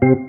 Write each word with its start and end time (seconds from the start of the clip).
Welcome 0.00 0.20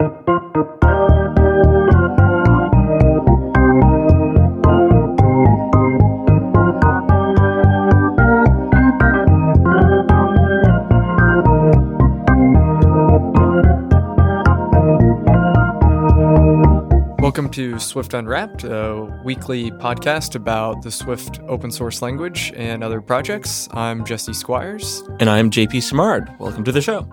to 17.51 17.77
Swift 17.77 18.15
Unwrapped, 18.15 18.63
a 18.63 19.21
weekly 19.23 19.70
podcast 19.70 20.33
about 20.33 20.81
the 20.81 20.89
Swift 20.89 21.39
open 21.47 21.70
source 21.70 22.01
language 22.01 22.51
and 22.55 22.83
other 22.83 23.01
projects. 23.01 23.70
I'm 23.73 24.04
Jesse 24.04 24.33
Squires. 24.33 25.04
And 25.20 25.29
I'm 25.29 25.51
JP 25.51 25.83
Simard. 25.83 26.33
Welcome 26.39 26.63
to 26.63 26.71
the 26.71 26.81
show. 26.81 27.07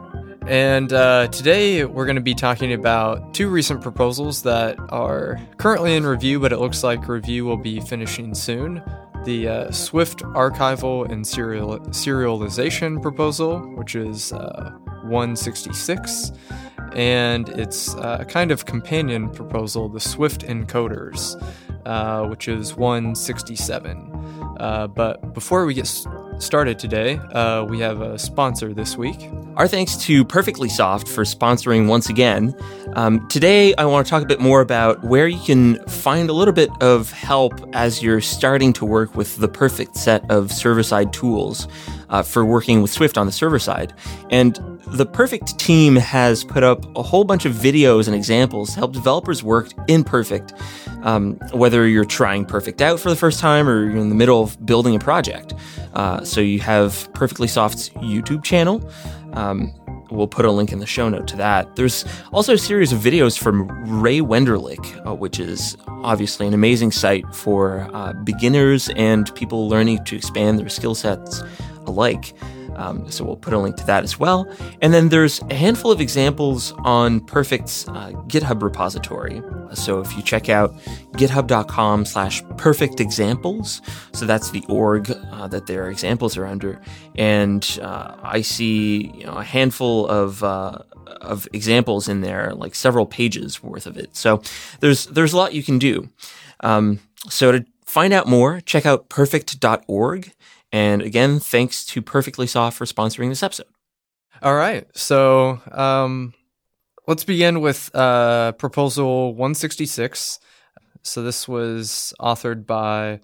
And 0.49 0.93
uh, 0.93 1.27
today 1.29 1.85
we're 1.85 2.07
going 2.07 2.17
to 2.17 2.23
be 2.23 2.35
talking 2.35 2.73
about 2.73 3.35
two 3.35 3.49
recent 3.49 3.83
proposals 3.83 4.43
that 4.43 4.79
are 4.91 5.41
currently 5.57 5.97
in 5.97 6.07
review, 6.07 6.39
but 6.39 6.53
it 6.53 6.59
looks 6.59 6.85
like 6.85 7.09
review 7.09 7.45
will 7.45 7.57
be 7.57 7.81
finishing 7.81 8.33
soon. 8.33 8.81
The 9.25 9.49
uh, 9.49 9.71
Swift 9.73 10.21
archival 10.21 11.11
and 11.11 11.27
serial- 11.27 11.81
serialization 11.87 13.03
proposal, 13.03 13.59
which 13.75 13.97
is 13.97 14.33
uh, 14.33 14.71
166 15.03 16.31
and 16.93 17.49
its 17.49 17.97
uh, 17.97 18.23
kind 18.29 18.53
of 18.53 18.67
companion 18.67 19.29
proposal, 19.31 19.89
the 19.89 19.99
Swift 19.99 20.43
Encoders, 20.43 21.35
uh, 21.87 22.25
which 22.29 22.47
is 22.47 22.77
167. 22.77 24.13
Uh, 24.59 24.87
but 24.87 25.35
before 25.35 25.67
we 25.67 25.75
get 25.75 25.87
started 26.39 26.79
today, 26.79 27.17
uh, 27.33 27.65
we 27.65 27.81
have 27.81 28.01
a 28.01 28.19
sponsor 28.19 28.73
this 28.75 28.97
week. 28.97 29.31
Our 29.57 29.67
thanks 29.67 29.97
to 30.05 30.25
Perfectly 30.25 30.69
Soft 30.69 31.09
for 31.09 31.25
sponsoring 31.25 31.89
once 31.89 32.09
again. 32.09 32.55
Um, 32.95 33.27
today, 33.29 33.75
I 33.77 33.87
want 33.87 34.07
to 34.07 34.11
talk 34.11 34.23
a 34.23 34.27
bit 34.27 34.41
more 34.41 34.61
about 34.61 35.03
where 35.03 35.29
you 35.29 35.41
can 35.41 35.83
find 35.87 36.29
a 36.29 36.33
little 36.33 36.55
bit 36.55 36.71
of 36.81 37.11
help 37.11 37.55
as 37.73 38.03
you're 38.03 38.21
starting 38.21 38.73
to 38.75 38.85
work 38.85 39.15
with 39.15 39.37
the 39.37 39.49
perfect 39.49 39.97
set 39.97 40.31
of 40.31 40.53
server 40.53 40.83
side 40.83 41.13
tools 41.13 41.69
uh, 42.11 42.23
for 42.23 42.45
working 42.45 42.83
with 42.83 42.91
Swift 42.91 43.19
on 43.19 43.27
the 43.27 43.33
server 43.33 43.59
side. 43.59 43.93
And 44.31 44.59
the 44.87 45.07
Perfect 45.07 45.59
team 45.59 45.97
has 45.97 46.45
put 46.45 46.63
up 46.63 46.85
a 46.97 47.03
whole 47.03 47.25
bunch 47.25 47.45
of 47.45 47.55
videos 47.55 48.07
and 48.07 48.15
examples 48.15 48.71
to 48.71 48.77
help 48.77 48.93
developers 48.93 49.43
work 49.43 49.69
in 49.89 50.05
Perfect, 50.05 50.53
um, 51.03 51.35
whether 51.53 51.89
you're 51.89 52.05
trying 52.05 52.45
Perfect 52.45 52.81
out 52.81 53.01
for 53.01 53.11
the 53.11 53.17
first 53.17 53.41
time 53.41 53.69
or 53.69 53.85
you're 53.85 53.97
in 53.97 54.09
the 54.09 54.15
middle 54.15 54.43
of 54.43 54.65
building 54.65 54.95
a 54.95 54.99
project. 54.99 55.55
Uh, 55.97 56.23
so 56.23 56.43
you 56.43 56.61
have 56.61 57.11
Perfectly 57.15 57.49
Soft's 57.49 57.89
YouTube 57.89 58.45
channel. 58.45 58.87
Um, 59.33 59.73
we'll 60.11 60.29
put 60.29 60.45
a 60.45 60.53
link 60.53 60.71
in 60.71 60.79
the 60.79 60.87
show 60.87 61.09
note 61.09 61.27
to 61.29 61.37
that. 61.37 61.75
There's 61.75 62.05
also 62.33 62.53
a 62.53 62.59
series 62.59 62.93
of 62.93 63.01
videos 63.01 63.39
from 63.39 63.67
Ray 64.01 64.21
Wenderlich, 64.21 65.07
uh, 65.07 65.15
which 65.15 65.41
is 65.41 65.77
obviously 65.89 66.47
an 66.47 66.53
amazing 66.53 66.93
site 66.93 67.25
for 67.35 67.89
uh, 67.95 68.13
beginners 68.13 68.91
and 68.91 69.35
people 69.35 69.69
learning 69.69 70.05
to 70.05 70.17
expand 70.17 70.59
their 70.59 70.69
skill 70.69 70.95
sets 70.95 71.43
alike. 71.87 72.35
Um, 72.77 73.11
so 73.11 73.25
we'll 73.25 73.37
put 73.37 73.53
a 73.53 73.59
link 73.59 73.77
to 73.77 73.87
that 73.87 74.05
as 74.05 74.19
well. 74.19 74.49
And 74.83 74.93
then 74.93 75.09
there's 75.09 75.41
a 75.51 75.55
handful 75.55 75.91
of 75.91 76.01
examples 76.01 76.73
on 76.79 77.21
Perfect's 77.21 77.89
uh, 77.89 78.13
GitHub 78.29 78.63
repository. 78.63 79.43
So 79.75 80.01
if 80.01 80.17
you 80.17 80.23
check 80.23 80.49
out 80.49 80.75
github.com 81.15 82.05
slash 82.05 82.43
perfect 82.57 83.01
examples, 83.01 83.83
so 84.13 84.27
that's 84.27 84.51
the 84.51 84.65
org 84.69 85.11
uh, 85.11 85.49
that 85.49 85.67
their 85.67 85.91
examples 85.91 86.37
are 86.37 86.47
under. 86.47 86.81
And 87.17 87.79
uh, 87.83 88.17
I 88.23 88.43
see 88.43 89.13
you 89.15 89.27
know, 89.27 89.35
a 89.35 89.45
handful 89.45 90.07
of 90.09 90.43
uh, 90.45 90.79
of 91.21 91.49
examples 91.53 92.09
in 92.09 92.21
there, 92.21 92.53
like 92.55 92.75
several 92.75 93.07
pages 93.07 93.63
worth 93.63 93.87
of 93.87 93.97
it. 93.97 94.17
So 94.17 94.43
there's 94.81 95.07
there's 95.07 95.33
a 95.33 95.37
lot 95.37 95.55
you 95.55 95.63
can 95.63 95.79
do. 95.79 96.09
Um, 96.61 97.01
so 97.29 97.53
to 97.53 97.65
find 97.85 98.13
out 98.13 98.27
more, 98.27 98.61
check 98.61 98.87
out 98.87 99.09
perfect.org. 99.09 100.33
And 100.73 101.03
again, 101.03 101.39
thanks 101.39 101.85
to 101.87 102.03
Perfectly 102.03 102.47
Soft 102.47 102.77
for 102.77 102.85
sponsoring 102.85 103.29
this 103.29 103.43
episode. 103.43 103.67
All 104.43 104.55
right. 104.55 104.87
So 104.97 105.61
um, 105.73 106.35
let's 107.07 107.25
begin 107.25 107.61
with 107.61 107.95
uh, 107.95 108.53
Proposal 108.53 109.35
166. 109.35 110.41
So 111.03 111.23
this 111.23 111.47
was 111.47 112.13
authored 112.21 112.67
by 112.67 113.21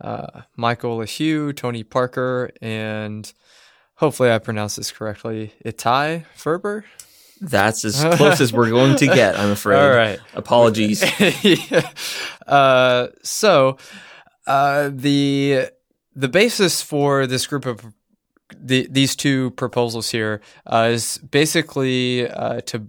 uh, 0.00 0.42
Michael 0.56 0.98
LeHew, 0.98 1.54
Tony 1.56 1.82
Parker, 1.82 2.50
and 2.62 3.30
hopefully 3.96 4.30
I 4.30 4.38
pronounced 4.38 4.76
this 4.76 4.90
correctly, 4.90 5.52
Itai 5.64 6.24
Ferber. 6.34 6.84
That's 7.40 7.84
as 7.84 8.02
close 8.16 8.40
as 8.40 8.52
we're 8.52 8.70
going 8.70 8.96
to 8.96 9.06
get, 9.06 9.38
I'm 9.38 9.50
afraid. 9.50 9.78
All 9.78 9.94
right. 9.94 10.18
Apologies. 10.34 11.02
yeah. 11.42 11.90
uh, 12.46 13.08
so 13.22 13.76
uh, 14.46 14.90
the 14.92 15.68
the 16.14 16.28
basis 16.28 16.82
for 16.82 17.26
this 17.26 17.46
group 17.46 17.66
of 17.66 17.92
the, 18.56 18.86
these 18.90 19.16
two 19.16 19.50
proposals 19.52 20.10
here 20.10 20.40
uh, 20.66 20.88
is 20.92 21.18
basically 21.18 22.28
uh, 22.28 22.60
to 22.62 22.88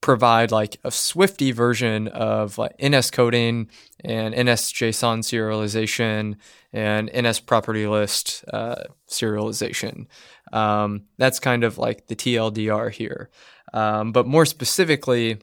provide 0.00 0.50
like 0.50 0.78
a 0.84 0.90
Swifty 0.90 1.52
version 1.52 2.08
of 2.08 2.58
like 2.58 2.74
NS 2.82 3.10
coding 3.10 3.68
and 4.02 4.34
NS 4.34 4.72
JSON 4.72 5.20
serialization 5.20 6.36
and 6.72 7.10
NS 7.14 7.40
property 7.40 7.86
list 7.86 8.44
uh, 8.52 8.84
serialization. 9.08 10.06
Um, 10.52 11.04
that's 11.18 11.38
kind 11.38 11.64
of 11.64 11.78
like 11.78 12.06
the 12.06 12.16
TLDR 12.16 12.90
here. 12.90 13.30
Um, 13.72 14.12
but 14.12 14.26
more 14.26 14.46
specifically, 14.46 15.38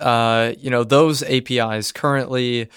uh, 0.00 0.52
you 0.58 0.70
know, 0.70 0.84
those 0.84 1.22
APIs 1.22 1.92
currently 1.92 2.68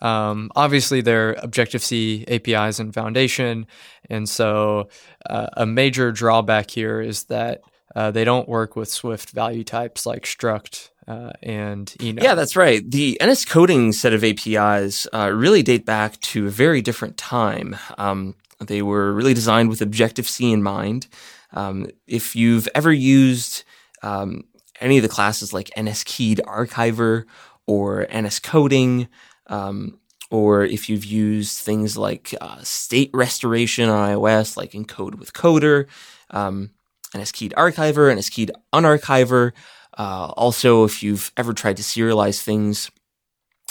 um, 0.00 0.50
obviously, 0.54 1.00
they're 1.00 1.32
Objective 1.34 1.82
C 1.82 2.24
APIs 2.28 2.78
and 2.78 2.94
Foundation, 2.94 3.66
and 4.08 4.28
so 4.28 4.88
uh, 5.28 5.48
a 5.54 5.66
major 5.66 6.12
drawback 6.12 6.70
here 6.70 7.00
is 7.00 7.24
that 7.24 7.62
uh, 7.94 8.10
they 8.10 8.24
don't 8.24 8.48
work 8.48 8.76
with 8.76 8.88
Swift 8.88 9.30
value 9.30 9.64
types 9.64 10.06
like 10.06 10.24
struct 10.24 10.90
uh, 11.08 11.32
and 11.42 11.86
enum. 11.98 12.22
Yeah, 12.22 12.34
that's 12.34 12.54
right. 12.54 12.88
The 12.88 13.18
NS 13.22 13.46
coding 13.46 13.92
set 13.92 14.12
of 14.12 14.22
APIs 14.22 15.06
uh, 15.12 15.32
really 15.34 15.62
date 15.62 15.86
back 15.86 16.20
to 16.20 16.46
a 16.46 16.50
very 16.50 16.82
different 16.82 17.16
time. 17.16 17.76
Um, 17.96 18.34
they 18.60 18.82
were 18.82 19.12
really 19.12 19.34
designed 19.34 19.70
with 19.70 19.80
Objective 19.80 20.28
C 20.28 20.52
in 20.52 20.62
mind. 20.62 21.08
Um, 21.52 21.86
if 22.06 22.36
you've 22.36 22.68
ever 22.74 22.92
used 22.92 23.64
um, 24.02 24.44
any 24.80 24.98
of 24.98 25.02
the 25.02 25.08
classes 25.08 25.52
like 25.52 25.70
NSKeyed 25.76 26.40
Archiver 26.40 27.24
or 27.66 28.06
NS 28.14 28.40
Coding, 28.40 29.08
um, 29.48 29.98
or 30.30 30.64
if 30.64 30.88
you've 30.88 31.04
used 31.04 31.58
things 31.58 31.96
like 31.96 32.34
uh, 32.40 32.58
state 32.62 33.10
restoration 33.14 33.88
on 33.88 34.10
iOS, 34.10 34.56
like 34.56 34.72
Encode 34.72 35.18
with 35.18 35.32
Coder, 35.32 35.86
um, 36.30 36.70
NSKeyed 37.14 37.52
Archiver, 37.54 38.12
NSKeyed 38.14 38.50
Unarchiver. 38.72 39.52
Uh, 39.96 40.32
also, 40.36 40.84
if 40.84 41.02
you've 41.02 41.32
ever 41.36 41.52
tried 41.52 41.76
to 41.78 41.82
serialize 41.82 42.42
things 42.42 42.90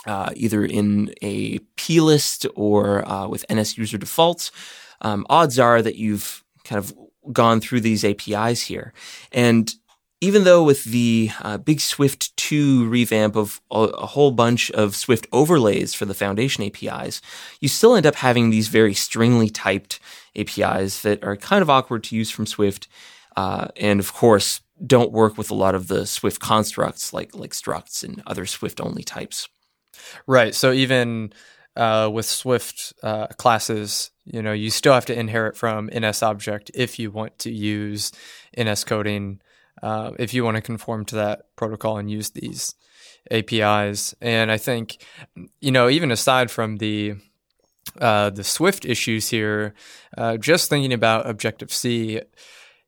uh, 0.05 0.31
either 0.35 0.65
in 0.65 1.13
a 1.21 1.59
plist 1.75 2.45
or 2.55 3.07
uh, 3.07 3.27
with 3.27 3.45
NS 3.51 3.77
user 3.77 3.97
defaults, 3.97 4.51
um, 5.01 5.25
odds 5.29 5.59
are 5.59 5.81
that 5.81 5.95
you've 5.95 6.43
kind 6.63 6.79
of 6.79 6.93
gone 7.31 7.61
through 7.61 7.81
these 7.81 8.03
APIs 8.03 8.63
here. 8.63 8.93
And 9.31 9.71
even 10.19 10.45
though 10.45 10.63
with 10.63 10.83
the 10.85 11.29
uh, 11.41 11.57
big 11.57 11.79
Swift 11.79 12.35
2 12.37 12.87
revamp 12.89 13.35
of 13.35 13.61
a, 13.69 13.87
whole 14.07 14.31
bunch 14.31 14.71
of 14.71 14.95
Swift 14.95 15.27
overlays 15.31 15.93
for 15.93 16.05
the 16.05 16.15
foundation 16.15 16.63
APIs, 16.63 17.21
you 17.59 17.67
still 17.67 17.95
end 17.95 18.05
up 18.05 18.15
having 18.15 18.49
these 18.49 18.67
very 18.67 18.93
stringly 18.93 19.49
typed 19.49 19.99
APIs 20.35 21.01
that 21.01 21.23
are 21.23 21.35
kind 21.35 21.61
of 21.61 21.69
awkward 21.69 22.03
to 22.05 22.15
use 22.15 22.31
from 22.31 22.47
Swift. 22.47 22.87
Uh, 23.35 23.67
and 23.75 23.99
of 23.99 24.13
course, 24.13 24.61
don't 24.85 25.11
work 25.11 25.37
with 25.37 25.51
a 25.51 25.55
lot 25.55 25.75
of 25.75 25.87
the 25.87 26.07
Swift 26.07 26.41
constructs 26.41 27.13
like, 27.13 27.35
like 27.35 27.51
structs 27.51 28.03
and 28.03 28.23
other 28.25 28.47
Swift 28.47 28.81
only 28.81 29.03
types. 29.03 29.47
Right. 30.25 30.55
So 30.55 30.71
even 30.71 31.31
uh, 31.75 32.09
with 32.11 32.25
Swift 32.25 32.93
uh, 33.03 33.27
classes, 33.27 34.09
you 34.25 34.41
know, 34.41 34.53
you 34.53 34.71
still 34.71 34.93
have 34.93 35.05
to 35.05 35.17
inherit 35.19 35.55
from 35.55 35.91
NS 35.95 36.23
object 36.23 36.71
if 36.73 36.97
you 36.97 37.11
want 37.11 37.37
to 37.39 37.51
use 37.51 38.11
NS 38.59 38.83
coding 38.83 39.41
uh, 39.81 40.11
if 40.19 40.33
you 40.33 40.43
want 40.43 40.55
to 40.55 40.61
conform 40.61 41.05
to 41.05 41.15
that 41.15 41.55
protocol 41.55 41.97
and 41.97 42.09
use 42.09 42.31
these 42.31 42.75
APIs. 43.31 44.15
And 44.21 44.51
I 44.51 44.57
think, 44.57 44.97
you 45.59 45.71
know, 45.71 45.89
even 45.89 46.11
aside 46.11 46.51
from 46.51 46.77
the 46.77 47.15
uh, 47.99 48.29
the 48.29 48.43
Swift 48.43 48.85
issues 48.85 49.29
here, 49.29 49.73
uh, 50.17 50.37
just 50.37 50.69
thinking 50.69 50.93
about 50.93 51.27
Objective 51.27 51.73
C, 51.73 52.21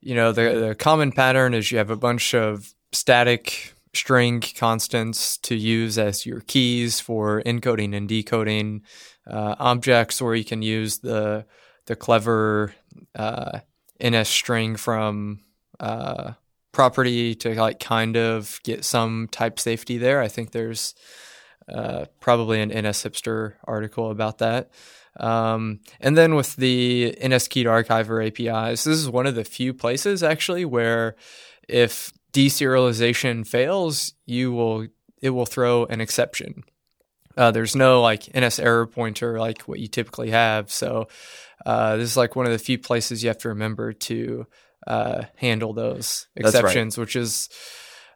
you 0.01 0.13
know, 0.13 0.31
the, 0.31 0.68
the 0.68 0.75
common 0.75 1.12
pattern 1.12 1.53
is 1.53 1.71
you 1.71 1.77
have 1.77 1.89
a 1.89 1.95
bunch 1.95 2.36
of 2.36 2.74
static 2.91 3.74
string 3.94 4.41
constants 4.56 5.38
to 5.38 5.56
use 5.56 5.97
as 5.97 6.25
your 6.25 6.41
keys 6.41 7.00
for 7.00 7.41
encoding 7.44 7.95
and 7.95 8.07
decoding 8.07 8.83
uh, 9.25 9.56
objects, 9.57 10.21
or 10.21 10.36
you 10.36 10.45
can 10.45 10.62
use 10.62 11.00
the 11.00 11.45
the 11.86 11.95
clever 11.95 12.74
uh, 13.15 13.59
NS 14.03 14.30
string 14.30 14.75
from 14.75 15.39
uh, 15.80 16.33
property 16.71 17.36
to 17.36 17.56
like 17.56 17.80
kind 17.80 18.18
of 18.18 18.60
get 18.63 18.86
some 18.86 19.27
type 19.31 19.60
safety 19.60 19.98
there. 19.98 20.21
I 20.21 20.27
think 20.27 20.51
there's 20.51 20.94
uh, 21.68 22.06
probably 22.19 22.62
an 22.62 22.69
NS 22.69 23.04
Hipster 23.04 23.54
article 23.63 24.12
about 24.12 24.39
that. 24.39 24.71
Um, 25.19 25.80
and 26.00 26.18
then 26.18 26.36
with 26.36 26.56
the 26.56 27.16
NSKeyed 27.21 27.66
archiver 27.66 28.25
APIs, 28.25 28.83
this 28.83 28.98
is 28.98 29.10
one 29.10 29.25
of 29.25 29.36
the 29.36 29.44
few 29.44 29.74
places 29.74 30.24
actually 30.24 30.66
where 30.66 31.16
if 31.68 32.12
deserialization 32.33 33.45
fails, 33.45 34.13
you 34.25 34.51
will 34.51 34.88
it 35.22 35.31
will 35.31 35.45
throw 35.45 35.86
an 35.86 36.00
exception. 36.00 36.63
Uh, 37.36 37.51
there's 37.51 37.75
no 37.75 38.01
like 38.01 38.33
NS 38.36 38.60
error 38.60 38.88
pointer 38.88 39.39
like 39.39 39.63
what 39.63 39.80
you 39.80 39.88
typically 39.88 40.31
have. 40.31 40.72
So 40.72 41.07
uh, 41.65 41.98
this 41.98 42.10
is 42.12 42.18
like 42.18 42.36
one 42.36 42.45
of 42.45 42.51
the 42.51 42.60
few 42.60 42.77
places 42.77 43.24
you 43.24 43.30
have 43.30 43.38
to 43.39 43.50
remember 43.50 43.94
to 43.94 44.45
uh, 44.89 45.25
handle 45.36 45.74
those 45.74 46.27
exceptions, 46.36 46.97
right. 46.97 47.01
which 47.01 47.15
is 47.15 47.50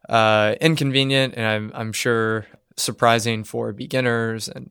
uh, 0.09 0.55
inconvenient 0.59 1.35
and 1.37 1.45
I'm, 1.45 1.71
I'm 1.73 1.93
sure 1.93 2.45
surprising 2.75 3.43
for 3.43 3.71
beginners 3.71 4.49
and 4.49 4.69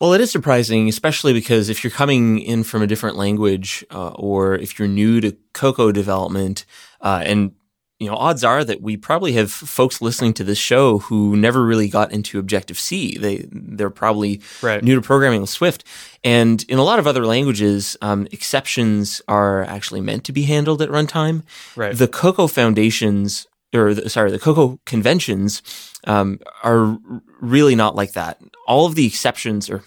well, 0.00 0.12
it 0.12 0.20
is 0.20 0.30
surprising, 0.30 0.88
especially 0.88 1.32
because 1.32 1.68
if 1.68 1.82
you're 1.82 1.90
coming 1.90 2.38
in 2.38 2.62
from 2.62 2.82
a 2.82 2.86
different 2.86 3.16
language, 3.16 3.84
uh, 3.90 4.10
or 4.10 4.54
if 4.54 4.78
you're 4.78 4.86
new 4.86 5.20
to 5.20 5.36
Cocoa 5.54 5.90
development, 5.90 6.64
uh, 7.00 7.20
and 7.26 7.50
you 7.98 8.08
know, 8.08 8.14
odds 8.14 8.44
are 8.44 8.64
that 8.64 8.80
we 8.80 8.96
probably 8.96 9.32
have 9.32 9.50
folks 9.50 10.00
listening 10.00 10.32
to 10.34 10.44
this 10.44 10.58
show 10.58 10.98
who 10.98 11.36
never 11.36 11.64
really 11.64 11.88
got 11.88 12.12
into 12.12 12.38
Objective 12.38 12.78
C. 12.78 13.18
They 13.18 13.46
they're 13.50 13.90
probably 13.90 14.40
right. 14.62 14.82
new 14.82 14.94
to 14.94 15.00
programming 15.00 15.40
with 15.40 15.50
Swift, 15.50 15.84
and 16.22 16.64
in 16.68 16.78
a 16.78 16.84
lot 16.84 17.00
of 17.00 17.06
other 17.08 17.26
languages, 17.26 17.96
um, 18.00 18.28
exceptions 18.30 19.20
are 19.26 19.64
actually 19.64 20.00
meant 20.00 20.24
to 20.24 20.32
be 20.32 20.42
handled 20.42 20.80
at 20.80 20.90
runtime. 20.90 21.42
Right. 21.74 21.96
The 21.96 22.06
Cocoa 22.06 22.46
foundations, 22.46 23.48
or 23.74 23.94
the, 23.94 24.08
sorry, 24.08 24.30
the 24.30 24.38
Cocoa 24.38 24.78
conventions 24.86 25.62
um, 26.06 26.38
are 26.62 26.98
really 27.40 27.74
not 27.74 27.96
like 27.96 28.12
that. 28.12 28.40
All 28.68 28.86
of 28.86 28.94
the 28.94 29.06
exceptions, 29.06 29.68
or 29.68 29.82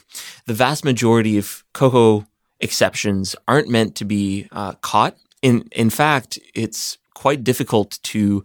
the 0.47 0.53
vast 0.53 0.83
majority 0.83 1.37
of 1.37 1.63
Cocoa 1.73 2.27
exceptions, 2.59 3.37
aren't 3.47 3.69
meant 3.69 3.95
to 3.95 4.05
be 4.05 4.49
uh, 4.51 4.73
caught. 4.81 5.15
In 5.41 5.69
in 5.71 5.89
fact, 5.89 6.37
it's 6.53 6.97
quite 7.21 7.43
difficult 7.43 7.99
to 8.01 8.43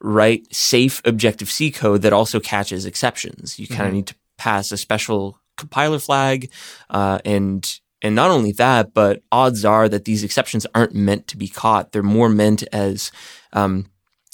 write 0.00 0.52
safe 0.52 1.00
Objective 1.04 1.48
C 1.48 1.70
code 1.70 2.02
that 2.02 2.12
also 2.12 2.40
catches 2.40 2.84
exceptions. 2.84 3.56
You 3.56 3.68
kind 3.68 3.82
of 3.82 3.86
mm-hmm. 3.86 3.94
need 3.94 4.06
to 4.08 4.16
pass 4.36 4.72
a 4.72 4.76
special 4.76 5.38
compiler 5.56 6.00
flag, 6.00 6.50
uh, 6.90 7.20
and 7.24 7.80
and 8.02 8.16
not 8.16 8.32
only 8.32 8.50
that, 8.52 8.92
but 8.92 9.22
odds 9.30 9.64
are 9.64 9.88
that 9.88 10.06
these 10.06 10.24
exceptions 10.24 10.66
aren't 10.74 10.94
meant 10.94 11.28
to 11.28 11.36
be 11.36 11.46
caught. 11.46 11.92
They're 11.92 12.02
more 12.02 12.28
meant 12.28 12.64
as 12.72 13.12
um, 13.52 13.86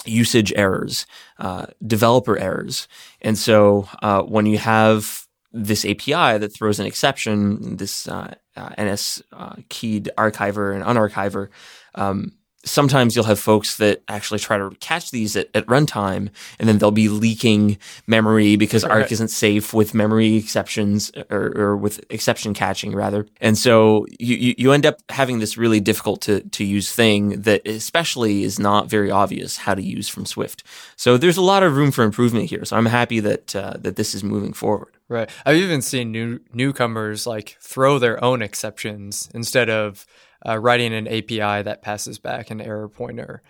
usage 0.07 0.55
errors, 0.57 1.07
uh, 1.39 1.67
developer 1.87 2.39
errors. 2.39 2.89
And 3.21 3.37
so 3.37 3.89
uh, 4.03 4.23
when 4.23 4.47
you 4.47 4.57
have 4.59 5.27
this 5.53 5.85
API 5.85 6.39
that 6.39 6.55
throws 6.57 6.81
an 6.81 6.87
exception, 6.87 7.77
this 7.77 8.09
uh, 8.09 8.35
uh 8.57 8.71
NS 8.83 9.23
uh, 9.33 9.57
keyed 9.69 10.11
archiver 10.17 10.75
and 10.75 10.83
unarchiver, 10.83 11.49
um, 11.95 12.33
sometimes 12.65 13.17
you'll 13.17 13.25
have 13.25 13.41
folks 13.41 13.77
that 13.77 14.03
actually 14.09 14.39
try 14.39 14.57
to 14.57 14.71
catch 14.81 15.11
these 15.11 15.37
at, 15.37 15.49
at 15.55 15.67
runtime 15.67 16.31
and 16.59 16.69
then 16.69 16.79
they'll 16.79 16.91
be 16.91 17.09
leaking 17.09 17.79
memory 18.07 18.57
because 18.57 18.85
right. 18.85 19.03
ARC 19.03 19.13
isn't 19.13 19.29
safe 19.29 19.75
with 19.75 19.95
memory 19.95 20.37
exceptions 20.37 21.11
or, 21.31 21.53
or, 21.57 21.77
with 21.77 22.05
exception 22.11 22.55
catching 22.55 22.95
rather. 22.95 23.27
And 23.41 23.59
so 23.59 24.07
you, 24.19 24.55
you 24.57 24.73
end 24.73 24.87
up 24.87 25.01
having 25.09 25.41
this 25.41 25.57
really 25.57 25.81
difficult 25.81 26.21
to, 26.23 26.41
to 26.41 26.65
use 26.65 26.93
thing 26.93 27.43
that 27.43 27.67
especially 27.67 28.45
is 28.45 28.59
not 28.59 28.89
very 28.89 29.11
obvious 29.11 29.57
how 29.57 29.75
to 29.75 29.83
use 29.83 30.09
from 30.09 30.27
Swift. 30.27 30.63
So 30.97 31.17
there's 31.17 31.37
a 31.37 31.43
lot 31.43 31.63
of 31.63 31.77
room 31.77 31.91
for 31.91 32.05
improvement 32.05 32.51
here. 32.51 32.65
So 32.65 32.77
I'm 32.77 32.87
happy 32.87 33.21
that, 33.21 33.57
uh, 33.57 33.75
that 33.81 33.97
this 33.97 34.15
is 34.15 34.23
moving 34.23 34.53
forward. 34.53 34.97
Right. 35.09 35.29
I've 35.45 35.57
even 35.57 35.83
seen 35.83 36.11
new 36.11 36.41
newcomers 36.55 37.27
like 37.27 37.59
throw 37.61 37.99
their 37.99 38.23
own 38.25 38.41
exceptions 38.41 39.29
instead 39.35 39.69
of 39.69 40.07
uh, 40.47 40.59
writing 40.59 40.93
an 40.93 41.09
API 41.09 41.63
that 41.63 41.83
passes 41.83 42.19
back 42.19 42.51
an 42.51 42.61
error 42.61 42.89
pointer. 42.89 43.43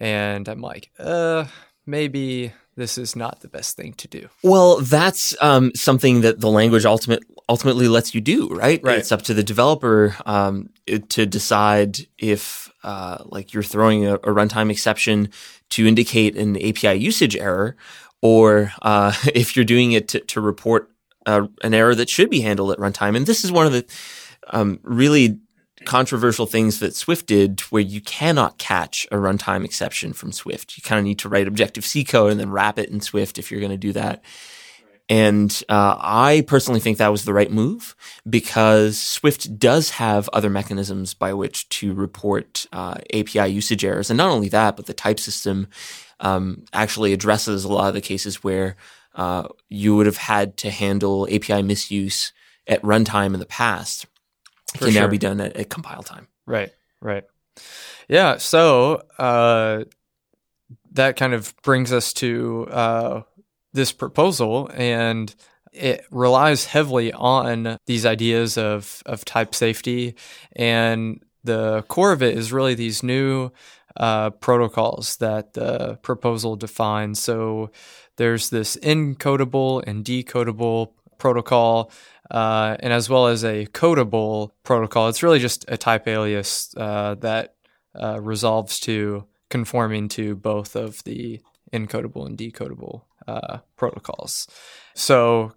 And 0.00 0.48
I'm 0.48 0.60
like, 0.60 0.90
uh, 0.98 1.46
maybe 1.86 2.52
this 2.76 2.98
is 2.98 3.14
not 3.14 3.40
the 3.40 3.48
best 3.48 3.76
thing 3.76 3.92
to 3.94 4.08
do. 4.08 4.28
Well, 4.42 4.80
that's 4.80 5.36
um, 5.40 5.72
something 5.74 6.22
that 6.22 6.40
the 6.40 6.50
language 6.50 6.84
ultimate, 6.84 7.22
ultimately 7.48 7.88
lets 7.88 8.14
you 8.14 8.20
do, 8.20 8.48
right? 8.48 8.80
right? 8.82 8.98
It's 8.98 9.12
up 9.12 9.22
to 9.22 9.34
the 9.34 9.44
developer 9.44 10.16
um, 10.26 10.70
to 11.10 11.26
decide 11.26 11.98
if, 12.18 12.72
uh, 12.82 13.18
like, 13.26 13.52
you're 13.52 13.62
throwing 13.62 14.06
a, 14.06 14.14
a, 14.14 14.32
runtime 14.32 14.70
exception 14.70 15.30
to 15.70 15.86
indicate 15.86 16.36
an 16.36 16.56
API 16.56 16.94
usage 16.94 17.36
error, 17.36 17.76
or 18.20 18.72
uh, 18.82 19.12
if 19.34 19.54
you're 19.54 19.64
doing 19.64 19.92
it 19.92 20.08
to, 20.08 20.20
to 20.20 20.40
report 20.40 20.90
uh, 21.26 21.46
an 21.62 21.74
error 21.74 21.94
that 21.94 22.10
should 22.10 22.28
be 22.28 22.40
handled 22.40 22.72
at 22.72 22.78
runtime. 22.78 23.16
And 23.16 23.26
this 23.26 23.44
is 23.44 23.52
one 23.52 23.66
of 23.66 23.72
the 23.72 23.86
um, 24.50 24.80
really 24.82 25.38
controversial 25.86 26.46
things 26.46 26.78
that 26.80 26.94
Swift 26.94 27.26
did 27.26 27.60
where 27.62 27.82
you 27.82 28.00
cannot 28.00 28.58
catch 28.58 29.06
a 29.12 29.16
runtime 29.16 29.64
exception 29.64 30.12
from 30.12 30.32
Swift. 30.32 30.76
You 30.76 30.82
kind 30.82 30.98
of 30.98 31.04
need 31.04 31.18
to 31.20 31.28
write 31.28 31.48
Objective 31.48 31.84
C 31.84 32.04
code 32.04 32.30
and 32.30 32.40
then 32.40 32.50
wrap 32.50 32.78
it 32.78 32.90
in 32.90 33.00
Swift 33.00 33.38
if 33.38 33.50
you're 33.50 33.60
going 33.60 33.70
to 33.70 33.76
do 33.76 33.92
that. 33.92 34.22
And 35.08 35.62
uh, 35.68 35.96
I 36.00 36.44
personally 36.46 36.80
think 36.80 36.96
that 36.96 37.12
was 37.12 37.24
the 37.24 37.34
right 37.34 37.50
move 37.50 37.94
because 38.28 38.98
Swift 38.98 39.58
does 39.58 39.90
have 39.90 40.30
other 40.32 40.48
mechanisms 40.48 41.12
by 41.12 41.34
which 41.34 41.68
to 41.70 41.92
report 41.92 42.66
uh, 42.72 42.94
API 43.12 43.48
usage 43.48 43.84
errors. 43.84 44.08
And 44.08 44.16
not 44.16 44.30
only 44.30 44.48
that, 44.48 44.76
but 44.76 44.86
the 44.86 44.94
type 44.94 45.20
system 45.20 45.68
um, 46.20 46.64
actually 46.72 47.12
addresses 47.12 47.64
a 47.64 47.72
lot 47.72 47.88
of 47.88 47.94
the 47.94 48.00
cases 48.00 48.42
where 48.42 48.76
uh, 49.14 49.48
you 49.68 49.94
would 49.94 50.06
have 50.06 50.16
had 50.16 50.56
to 50.58 50.70
handle 50.70 51.28
API 51.30 51.62
misuse 51.62 52.32
at 52.66 52.82
runtime 52.82 53.34
in 53.34 53.40
the 53.40 53.46
past 53.46 54.06
can 54.72 54.90
sure. 54.90 55.02
now 55.02 55.08
be 55.08 55.18
done 55.18 55.40
at, 55.40 55.56
at, 55.56 55.70
compile 55.70 56.02
time. 56.02 56.28
Right, 56.46 56.70
right. 57.00 57.24
Yeah, 58.08 58.38
so 58.38 59.02
uh, 59.18 59.84
that 60.92 61.16
kind 61.16 61.34
of 61.34 61.54
brings 61.62 61.92
us 61.92 62.12
to 62.14 62.66
uh, 62.70 63.22
this 63.72 63.92
proposal, 63.92 64.70
and 64.74 65.34
it 65.72 66.06
relies 66.10 66.66
heavily 66.66 67.12
on 67.12 67.78
these 67.86 68.06
ideas 68.06 68.56
of, 68.56 69.02
of 69.06 69.24
type 69.24 69.54
safety. 69.54 70.14
And 70.54 71.22
the 71.42 71.84
core 71.88 72.12
of 72.12 72.22
it 72.22 72.38
is 72.38 72.52
really 72.52 72.74
these 72.74 73.02
new 73.02 73.50
uh, 73.96 74.30
protocols 74.30 75.16
that 75.16 75.54
the 75.54 75.98
proposal 76.02 76.56
defines. 76.56 77.20
So 77.20 77.70
there's 78.16 78.50
this 78.50 78.76
encodable 78.76 79.82
and 79.86 80.04
decodable 80.04 80.92
protocol 81.18 81.90
uh, 82.30 82.76
and 82.80 82.92
as 82.92 83.08
well 83.08 83.26
as 83.26 83.44
a 83.44 83.66
codable 83.66 84.50
protocol. 84.62 85.08
It's 85.08 85.22
really 85.22 85.38
just 85.38 85.64
a 85.68 85.76
type 85.76 86.08
alias 86.08 86.74
uh, 86.76 87.14
that 87.16 87.54
uh, 87.94 88.20
resolves 88.20 88.80
to 88.80 89.26
conforming 89.50 90.08
to 90.08 90.34
both 90.34 90.74
of 90.74 91.02
the 91.04 91.40
encodable 91.72 92.26
and 92.26 92.36
decodable 92.36 93.02
uh, 93.26 93.58
protocols. 93.76 94.46
So 94.94 95.52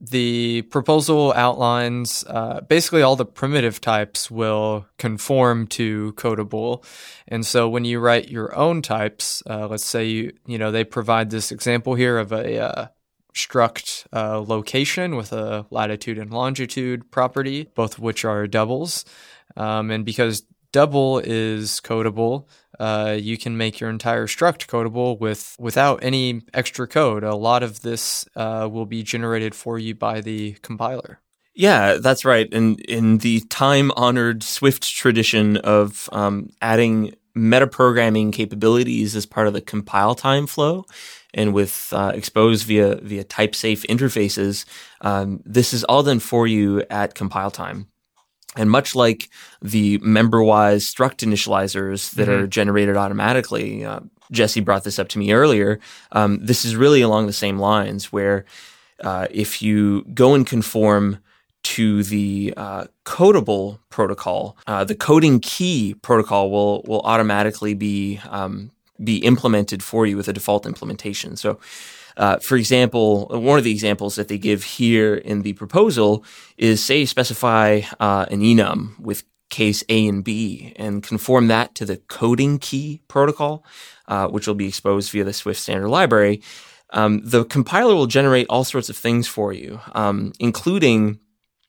the 0.00 0.62
proposal 0.62 1.32
outlines 1.34 2.24
uh, 2.28 2.60
basically 2.62 3.02
all 3.02 3.16
the 3.16 3.24
primitive 3.24 3.80
types 3.80 4.30
will 4.30 4.86
conform 4.98 5.66
to 5.66 6.12
codable 6.14 6.84
and 7.28 7.46
so 7.46 7.68
when 7.68 7.84
you 7.84 8.00
write 8.00 8.28
your 8.28 8.54
own 8.56 8.82
types 8.82 9.42
uh, 9.48 9.66
let's 9.68 9.84
say 9.84 10.04
you 10.04 10.32
you 10.46 10.58
know 10.58 10.70
they 10.70 10.84
provide 10.84 11.30
this 11.30 11.52
example 11.52 11.94
here 11.94 12.18
of 12.18 12.32
a 12.32 12.58
uh, 12.58 12.86
struct 13.34 14.06
uh, 14.12 14.40
location 14.40 15.16
with 15.16 15.32
a 15.32 15.66
latitude 15.70 16.18
and 16.18 16.32
longitude 16.32 17.10
property, 17.10 17.68
both 17.74 17.98
of 17.98 18.04
which 18.04 18.24
are 18.24 18.46
doubles. 18.46 19.04
Um, 19.56 19.90
and 19.90 20.04
because 20.04 20.44
double 20.72 21.18
is 21.18 21.80
codable, 21.80 22.46
uh, 22.80 23.16
you 23.18 23.38
can 23.38 23.56
make 23.56 23.80
your 23.80 23.90
entire 23.90 24.26
struct 24.26 24.66
codable 24.66 25.18
with 25.18 25.56
without 25.58 26.02
any 26.02 26.42
extra 26.52 26.86
code. 26.86 27.22
A 27.22 27.36
lot 27.36 27.62
of 27.62 27.82
this 27.82 28.26
uh, 28.34 28.68
will 28.70 28.86
be 28.86 29.02
generated 29.02 29.54
for 29.54 29.78
you 29.78 29.94
by 29.94 30.20
the 30.20 30.54
compiler. 30.62 31.20
Yeah, 31.54 31.98
that's 32.00 32.24
right. 32.24 32.52
And 32.52 32.80
in 32.80 33.18
the 33.18 33.40
time 33.42 33.92
honored 33.96 34.42
Swift 34.42 34.82
tradition 34.82 35.56
of 35.58 36.08
um, 36.10 36.50
adding 36.60 37.14
metaprogramming 37.36 38.32
capabilities 38.32 39.14
as 39.14 39.26
part 39.26 39.46
of 39.46 39.52
the 39.52 39.60
compile 39.60 40.16
time 40.16 40.48
flow, 40.48 40.84
and 41.34 41.52
with 41.52 41.92
uh, 41.92 42.12
expose 42.14 42.62
via 42.62 42.96
via 43.02 43.24
type 43.24 43.54
safe 43.54 43.82
interfaces, 43.88 44.64
um, 45.00 45.40
this 45.44 45.74
is 45.74 45.84
all 45.84 46.02
done 46.02 46.20
for 46.20 46.46
you 46.46 46.82
at 46.88 47.14
compile 47.14 47.50
time. 47.50 47.88
And 48.56 48.70
much 48.70 48.94
like 48.94 49.28
the 49.60 49.98
member-wise 49.98 50.86
struct 50.86 51.26
initializers 51.26 52.12
that 52.12 52.28
mm-hmm. 52.28 52.44
are 52.44 52.46
generated 52.46 52.96
automatically, 52.96 53.84
uh, 53.84 54.00
Jesse 54.30 54.60
brought 54.60 54.84
this 54.84 54.98
up 54.98 55.08
to 55.08 55.18
me 55.18 55.32
earlier. 55.32 55.80
Um, 56.12 56.38
this 56.40 56.64
is 56.64 56.76
really 56.76 57.02
along 57.02 57.26
the 57.26 57.32
same 57.32 57.58
lines, 57.58 58.12
where 58.12 58.44
uh, 59.02 59.26
if 59.30 59.60
you 59.60 60.04
go 60.14 60.34
and 60.34 60.46
conform 60.46 61.18
to 61.64 62.04
the 62.04 62.54
uh, 62.56 62.84
codable 63.04 63.78
protocol, 63.88 64.56
uh, 64.66 64.84
the 64.84 64.94
coding 64.94 65.40
key 65.40 65.94
protocol 66.02 66.50
will 66.50 66.82
will 66.86 67.00
automatically 67.00 67.74
be 67.74 68.20
um, 68.30 68.70
be 69.02 69.16
implemented 69.18 69.82
for 69.82 70.06
you 70.06 70.16
with 70.16 70.28
a 70.28 70.32
default 70.32 70.66
implementation. 70.66 71.36
So, 71.36 71.58
uh, 72.16 72.38
for 72.38 72.56
example, 72.56 73.26
one 73.26 73.58
of 73.58 73.64
the 73.64 73.72
examples 73.72 74.14
that 74.14 74.28
they 74.28 74.38
give 74.38 74.62
here 74.62 75.14
in 75.14 75.42
the 75.42 75.54
proposal 75.54 76.24
is 76.56 76.84
say 76.84 77.04
specify 77.04 77.82
uh, 77.98 78.26
an 78.30 78.40
enum 78.40 78.98
with 79.00 79.24
case 79.50 79.84
A 79.88 80.06
and 80.08 80.24
B 80.24 80.72
and 80.76 81.02
conform 81.02 81.48
that 81.48 81.74
to 81.76 81.84
the 81.84 81.96
coding 81.96 82.58
key 82.58 83.02
protocol, 83.08 83.64
uh, 84.08 84.28
which 84.28 84.46
will 84.46 84.54
be 84.54 84.68
exposed 84.68 85.10
via 85.10 85.24
the 85.24 85.32
Swift 85.32 85.60
standard 85.60 85.88
library. 85.88 86.42
Um, 86.90 87.20
the 87.24 87.44
compiler 87.44 87.94
will 87.94 88.06
generate 88.06 88.46
all 88.48 88.64
sorts 88.64 88.88
of 88.88 88.96
things 88.96 89.26
for 89.26 89.52
you, 89.52 89.80
um, 89.92 90.32
including 90.38 91.18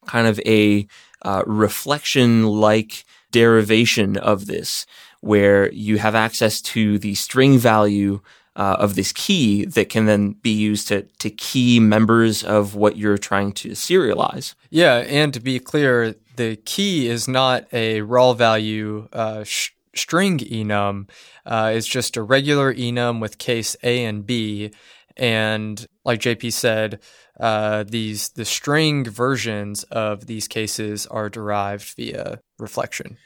kind 0.06 0.28
of 0.28 0.40
a 0.46 0.88
uh, 1.24 1.44
reflection 1.48 2.46
like 2.46 3.06
derivation 3.32 4.18
of 4.18 4.46
this, 4.46 4.86
where 5.26 5.72
you 5.72 5.98
have 5.98 6.14
access 6.14 6.62
to 6.62 7.00
the 7.00 7.16
string 7.16 7.58
value 7.58 8.22
uh, 8.56 8.76
of 8.78 8.94
this 8.94 9.12
key 9.12 9.66
that 9.66 9.90
can 9.90 10.06
then 10.06 10.34
be 10.44 10.52
used 10.52 10.88
to 10.88 11.02
to 11.18 11.32
key 11.32 11.80
members 11.80 12.44
of 12.44 12.76
what 12.76 12.96
you're 12.96 13.18
trying 13.18 13.52
to 13.52 13.70
serialize. 13.70 14.54
Yeah, 14.70 14.98
and 14.98 15.34
to 15.34 15.40
be 15.40 15.60
clear, 15.60 16.16
the 16.36 16.58
key 16.58 17.08
is 17.08 17.28
not 17.28 17.66
a 17.74 18.02
raw 18.02 18.34
value 18.34 19.10
uh, 19.12 19.44
sh- 19.44 19.72
string 19.96 20.38
enum. 20.38 21.10
Uh, 21.44 21.72
it's 21.74 21.88
just 21.88 22.16
a 22.18 22.22
regular 22.22 22.72
enum 22.72 23.20
with 23.20 23.40
case 23.40 23.76
A 23.82 24.06
and 24.06 24.28
B, 24.28 24.72
and 25.18 25.88
like 26.06 26.20
JP 26.20 26.54
said, 26.54 27.00
uh, 27.40 27.84
these 27.84 28.30
the 28.30 28.46
string 28.46 29.06
versions 29.06 29.84
of 29.86 30.28
these 30.28 30.48
cases 30.48 31.08
are 31.08 31.30
derived 31.30 31.96
via 31.96 32.42
reflection. 32.60 33.18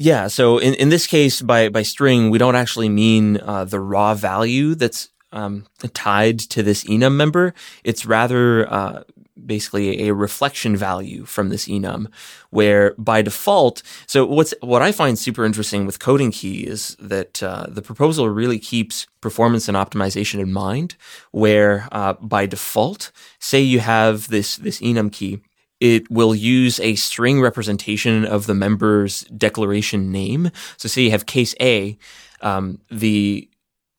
Yeah. 0.00 0.28
So 0.28 0.58
in, 0.58 0.74
in 0.74 0.90
this 0.90 1.08
case, 1.08 1.42
by, 1.42 1.70
by 1.70 1.82
string, 1.82 2.30
we 2.30 2.38
don't 2.38 2.54
actually 2.54 2.88
mean 2.88 3.40
uh, 3.40 3.64
the 3.64 3.80
raw 3.80 4.14
value 4.14 4.76
that's 4.76 5.08
um, 5.32 5.66
tied 5.92 6.38
to 6.38 6.62
this 6.62 6.84
enum 6.84 7.16
member. 7.16 7.52
It's 7.82 8.06
rather 8.06 8.72
uh, 8.72 9.02
basically 9.44 10.06
a 10.06 10.14
reflection 10.14 10.76
value 10.76 11.24
from 11.24 11.48
this 11.48 11.66
enum, 11.66 12.06
where 12.50 12.94
by 12.96 13.22
default, 13.22 13.82
so 14.06 14.24
what's 14.24 14.54
what 14.60 14.82
I 14.82 14.92
find 14.92 15.18
super 15.18 15.44
interesting 15.44 15.84
with 15.84 15.98
coding 15.98 16.30
key 16.30 16.60
is 16.60 16.96
that 17.00 17.42
uh, 17.42 17.66
the 17.68 17.82
proposal 17.82 18.30
really 18.30 18.60
keeps 18.60 19.08
performance 19.20 19.66
and 19.66 19.76
optimization 19.76 20.38
in 20.38 20.52
mind. 20.52 20.94
Where 21.32 21.88
uh, 21.90 22.12
by 22.20 22.46
default, 22.46 23.10
say 23.40 23.60
you 23.60 23.80
have 23.80 24.28
this 24.28 24.56
this 24.56 24.80
enum 24.80 25.12
key 25.12 25.40
it 25.80 26.10
will 26.10 26.34
use 26.34 26.80
a 26.80 26.94
string 26.96 27.40
representation 27.40 28.24
of 28.24 28.46
the 28.46 28.54
member's 28.54 29.22
declaration 29.24 30.10
name. 30.10 30.50
So 30.76 30.88
say 30.88 31.02
you 31.02 31.10
have 31.10 31.26
case 31.26 31.54
A, 31.60 31.96
um, 32.40 32.80
the, 32.90 33.48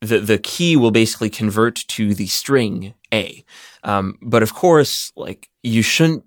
the, 0.02 0.20
the 0.20 0.38
key 0.38 0.76
will 0.76 0.92
basically 0.92 1.30
convert 1.30 1.76
to 1.76 2.14
the 2.14 2.28
string 2.28 2.94
A. 3.14 3.44
Um, 3.84 4.18
but 4.22 4.44
of 4.44 4.54
course, 4.54 5.12
like 5.16 5.50
you 5.64 5.82
shouldn't 5.82 6.26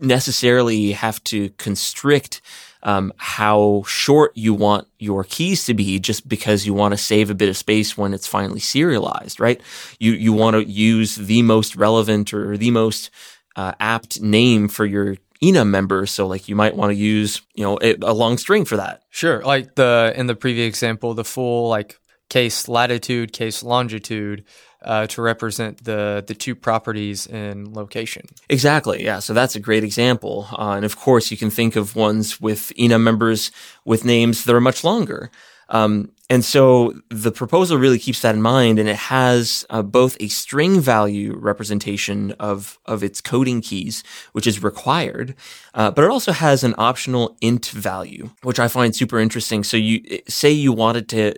necessarily 0.00 0.92
have 0.92 1.22
to 1.24 1.50
constrict 1.50 2.40
um, 2.82 3.12
how 3.16 3.84
short 3.86 4.36
you 4.36 4.52
want 4.52 4.88
your 4.98 5.22
keys 5.22 5.64
to 5.66 5.74
be 5.74 6.00
just 6.00 6.28
because 6.28 6.66
you 6.66 6.74
want 6.74 6.92
to 6.92 6.98
save 6.98 7.30
a 7.30 7.34
bit 7.34 7.48
of 7.48 7.56
space 7.56 7.96
when 7.96 8.12
it's 8.12 8.26
finally 8.26 8.58
serialized, 8.58 9.38
right? 9.38 9.60
You 10.00 10.12
you 10.12 10.32
want 10.32 10.54
to 10.54 10.64
use 10.64 11.14
the 11.14 11.42
most 11.42 11.76
relevant 11.76 12.34
or 12.34 12.56
the 12.56 12.72
most 12.72 13.10
uh, 13.56 13.72
apt 13.78 14.20
name 14.20 14.68
for 14.68 14.84
your 14.84 15.16
enum 15.42 15.68
member. 15.68 16.06
So 16.06 16.26
like 16.26 16.48
you 16.48 16.56
might 16.56 16.76
want 16.76 16.90
to 16.90 16.96
use, 16.96 17.42
you 17.54 17.64
know, 17.64 17.78
a, 17.82 17.96
a 18.02 18.14
long 18.14 18.38
string 18.38 18.64
for 18.64 18.76
that. 18.76 19.02
Sure. 19.10 19.42
Like 19.42 19.74
the, 19.74 20.12
in 20.16 20.26
the 20.26 20.36
previous 20.36 20.68
example, 20.68 21.14
the 21.14 21.24
full 21.24 21.68
like 21.68 21.98
case 22.28 22.68
latitude, 22.68 23.32
case 23.32 23.62
longitude, 23.62 24.44
uh, 24.84 25.06
to 25.06 25.22
represent 25.22 25.84
the 25.84 26.24
the 26.26 26.34
two 26.34 26.54
properties 26.54 27.26
in 27.26 27.72
location. 27.72 28.26
Exactly. 28.48 29.04
Yeah. 29.04 29.20
So 29.20 29.32
that's 29.32 29.54
a 29.54 29.60
great 29.60 29.84
example. 29.84 30.48
Uh, 30.50 30.72
and 30.72 30.84
of 30.84 30.96
course, 30.96 31.30
you 31.30 31.36
can 31.36 31.50
think 31.50 31.76
of 31.76 31.94
ones 31.94 32.40
with 32.40 32.72
enum 32.76 33.02
members 33.02 33.52
with 33.84 34.04
names 34.04 34.44
that 34.44 34.54
are 34.54 34.60
much 34.60 34.82
longer. 34.82 35.30
Um, 35.68 36.10
and 36.32 36.42
so 36.42 36.94
the 37.10 37.30
proposal 37.30 37.76
really 37.76 37.98
keeps 37.98 38.22
that 38.22 38.34
in 38.34 38.40
mind, 38.40 38.78
and 38.78 38.88
it 38.88 38.96
has 38.96 39.66
uh, 39.68 39.82
both 39.82 40.16
a 40.18 40.28
string 40.28 40.80
value 40.80 41.36
representation 41.36 42.32
of 42.40 42.78
of 42.86 43.02
its 43.02 43.20
coding 43.20 43.60
keys, 43.60 44.02
which 44.32 44.46
is 44.46 44.62
required, 44.62 45.34
uh, 45.74 45.90
but 45.90 46.04
it 46.04 46.10
also 46.10 46.32
has 46.32 46.64
an 46.64 46.74
optional 46.78 47.36
int 47.42 47.66
value, 47.66 48.30
which 48.42 48.58
I 48.58 48.68
find 48.68 48.96
super 48.96 49.18
interesting. 49.18 49.62
So 49.62 49.76
you 49.76 50.00
say 50.26 50.50
you 50.50 50.72
wanted 50.72 51.06
to, 51.10 51.34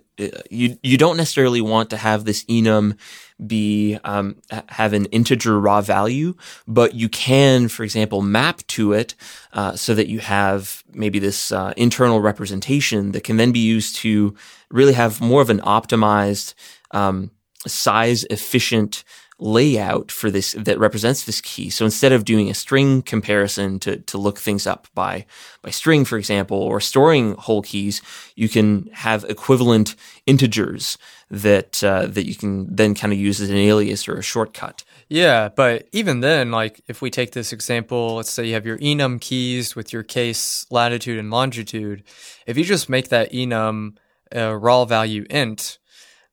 you 0.50 0.78
you 0.82 0.96
don't 0.96 1.16
necessarily 1.16 1.60
want 1.60 1.90
to 1.90 1.96
have 1.96 2.24
this 2.24 2.44
enum 2.44 2.96
be 3.44 3.98
um, 4.04 4.36
have 4.68 4.92
an 4.92 5.06
integer 5.06 5.58
raw 5.58 5.80
value, 5.80 6.34
but 6.68 6.94
you 6.94 7.08
can, 7.08 7.68
for 7.68 7.82
example, 7.82 8.22
map 8.22 8.64
to 8.68 8.92
it 8.92 9.14
uh, 9.52 9.74
so 9.74 9.94
that 9.94 10.08
you 10.08 10.20
have 10.20 10.84
maybe 10.92 11.18
this 11.18 11.50
uh, 11.50 11.72
internal 11.76 12.20
representation 12.20 13.12
that 13.12 13.24
can 13.24 13.36
then 13.36 13.50
be 13.50 13.58
used 13.58 13.96
to 13.96 14.34
really 14.70 14.92
have 14.92 15.20
more 15.20 15.42
of 15.42 15.50
an 15.50 15.60
optimized, 15.60 16.54
um, 16.92 17.30
size 17.66 18.24
efficient 18.30 19.02
layout 19.38 20.10
for 20.10 20.30
this 20.30 20.52
that 20.52 20.78
represents 20.78 21.24
this 21.24 21.40
key. 21.40 21.70
So 21.70 21.84
instead 21.84 22.12
of 22.12 22.24
doing 22.24 22.48
a 22.48 22.54
string 22.54 23.02
comparison 23.02 23.78
to, 23.80 23.96
to 23.98 24.18
look 24.18 24.38
things 24.38 24.66
up 24.66 24.86
by, 24.94 25.26
by 25.62 25.70
string, 25.70 26.04
for 26.04 26.16
example, 26.16 26.58
or 26.58 26.80
storing 26.80 27.34
whole 27.34 27.62
keys, 27.62 28.00
you 28.36 28.48
can 28.48 28.88
have 28.92 29.24
equivalent 29.24 29.96
integers 30.26 30.98
that, 31.30 31.82
uh, 31.82 32.06
that 32.06 32.26
you 32.26 32.34
can 32.34 32.74
then 32.74 32.94
kind 32.94 33.12
of 33.12 33.18
use 33.18 33.40
as 33.40 33.50
an 33.50 33.56
alias 33.56 34.08
or 34.08 34.16
a 34.16 34.22
shortcut. 34.22 34.84
Yeah, 35.08 35.48
but 35.48 35.88
even 35.92 36.20
then, 36.20 36.50
like 36.50 36.80
if 36.86 37.02
we 37.02 37.10
take 37.10 37.32
this 37.32 37.52
example, 37.52 38.16
let's 38.16 38.30
say 38.30 38.46
you 38.46 38.54
have 38.54 38.66
your 38.66 38.78
enum 38.78 39.20
keys 39.20 39.74
with 39.74 39.92
your 39.92 40.02
case 40.02 40.66
latitude 40.70 41.18
and 41.18 41.30
longitude. 41.30 42.04
If 42.46 42.56
you 42.56 42.64
just 42.64 42.88
make 42.88 43.08
that 43.08 43.32
enum 43.32 43.96
a 44.32 44.56
raw 44.56 44.84
value 44.84 45.26
int, 45.28 45.78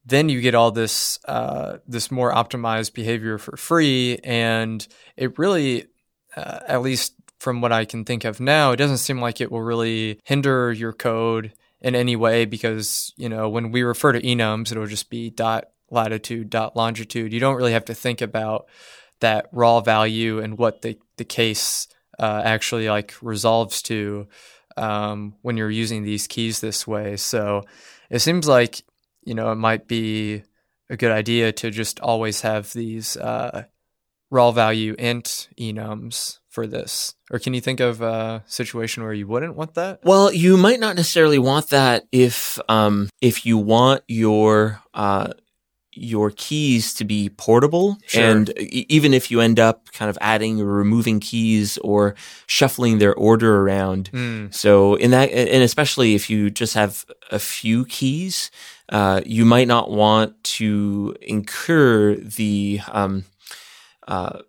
then 0.06 0.30
you 0.30 0.42
get 0.42 0.56
all 0.56 0.72
this 0.72 1.20
uh, 1.26 1.78
this 1.88 2.12
more 2.12 2.34
optimized 2.34 2.94
behavior 2.94 3.38
for 3.38 3.56
free, 3.58 4.18
and 4.24 4.88
it 5.16 5.38
really, 5.38 5.88
uh, 6.36 6.60
at 6.68 6.82
least 6.82 7.14
from 7.40 7.62
what 7.62 7.72
I 7.72 7.86
can 7.86 8.06
think 8.06 8.24
of 8.26 8.40
now, 8.40 8.72
it 8.72 8.78
doesn't 8.78 8.98
seem 8.98 9.20
like 9.20 9.42
it 9.42 9.52
will 9.52 9.62
really 9.62 10.20
hinder 10.24 10.72
your 10.72 10.94
code 10.94 11.54
in 11.82 11.96
any 11.96 12.16
way 12.16 12.46
because 12.46 13.14
you 13.18 13.30
know 13.30 13.50
when 13.50 13.72
we 13.72 13.84
refer 13.84 14.12
to 14.12 14.22
enums, 14.22 14.72
it'll 14.72 14.88
just 14.88 15.10
be 15.10 15.30
dot 15.30 15.70
latitude 15.90 16.50
dot 16.50 16.76
longitude. 16.76 17.34
You 17.34 17.40
don't 17.40 17.56
really 17.58 17.74
have 17.74 17.86
to 17.86 17.94
think 17.94 18.22
about 18.22 18.68
that 19.20 19.48
raw 19.52 19.82
value 19.82 20.40
and 20.40 20.58
what 20.58 20.82
the 20.82 20.98
the 21.18 21.26
case 21.26 21.88
uh, 22.20 22.42
actually 22.44 22.90
like 22.90 23.14
resolves 23.22 23.82
to 23.84 24.28
um, 24.78 25.36
when 25.42 25.58
you're 25.58 25.70
using 25.70 26.04
these 26.04 26.28
keys 26.28 26.60
this 26.60 26.88
way. 26.88 27.18
So 27.18 27.64
it 28.10 28.20
seems 28.20 28.48
like 28.48 28.84
you 29.24 29.34
know 29.34 29.52
it 29.52 29.56
might 29.56 29.88
be 29.88 30.44
a 30.90 30.98
good 30.98 31.12
idea 31.12 31.52
to 31.54 31.72
just 31.72 32.00
always 32.00 32.42
have 32.42 32.72
these 32.74 33.16
uh, 33.18 33.64
raw 34.30 34.52
value 34.52 34.96
int 34.98 35.50
enums 35.60 36.40
for 36.50 36.68
this? 36.68 37.16
Or 37.32 37.40
can 37.40 37.54
you 37.54 37.62
think 37.62 37.80
of 37.80 38.02
a 38.02 38.44
situation 38.46 39.04
where 39.04 39.14
you 39.14 39.26
wouldn't 39.26 39.56
want 39.56 39.76
that? 39.76 40.02
Well, 40.04 40.34
you 40.34 40.58
might 40.58 40.80
not 40.80 40.96
necessarily 40.96 41.40
want 41.40 41.70
that 41.70 42.04
if 42.12 42.60
um, 42.68 43.10
if 43.22 43.46
you 43.46 43.58
want 43.58 44.04
your 44.08 44.82
uh, 44.94 45.32
your 45.94 46.32
keys 46.32 46.94
to 46.94 47.04
be 47.04 47.30
portable 47.30 47.98
sure. 48.06 48.24
and 48.24 48.58
even 48.58 49.14
if 49.14 49.30
you 49.30 49.42
end 49.42 49.60
up 49.60 49.92
kind 49.92 50.10
of 50.10 50.18
adding 50.22 50.62
or 50.62 50.66
removing 50.66 51.20
keys 51.20 51.78
or 51.80 52.16
shuffling 52.48 52.98
their 52.98 53.14
order 53.16 53.62
around 53.62 54.10
mm. 54.12 54.54
so 54.54 54.96
in 54.96 55.12
that 55.12 55.30
and 55.32 55.64
especially 55.64 56.16
if 56.16 56.30
you 56.30 56.50
just 56.50 56.76
have 56.76 57.06
a 57.30 57.40
few 57.40 57.84
keys 57.86 58.52
uh, 58.90 59.22
you 59.26 59.46
might 59.46 59.68
not 59.68 59.90
want 59.92 60.42
to 60.44 61.16
incur 61.22 62.16
the 62.16 62.80
um, 62.90 63.26
uh, 64.08 64.40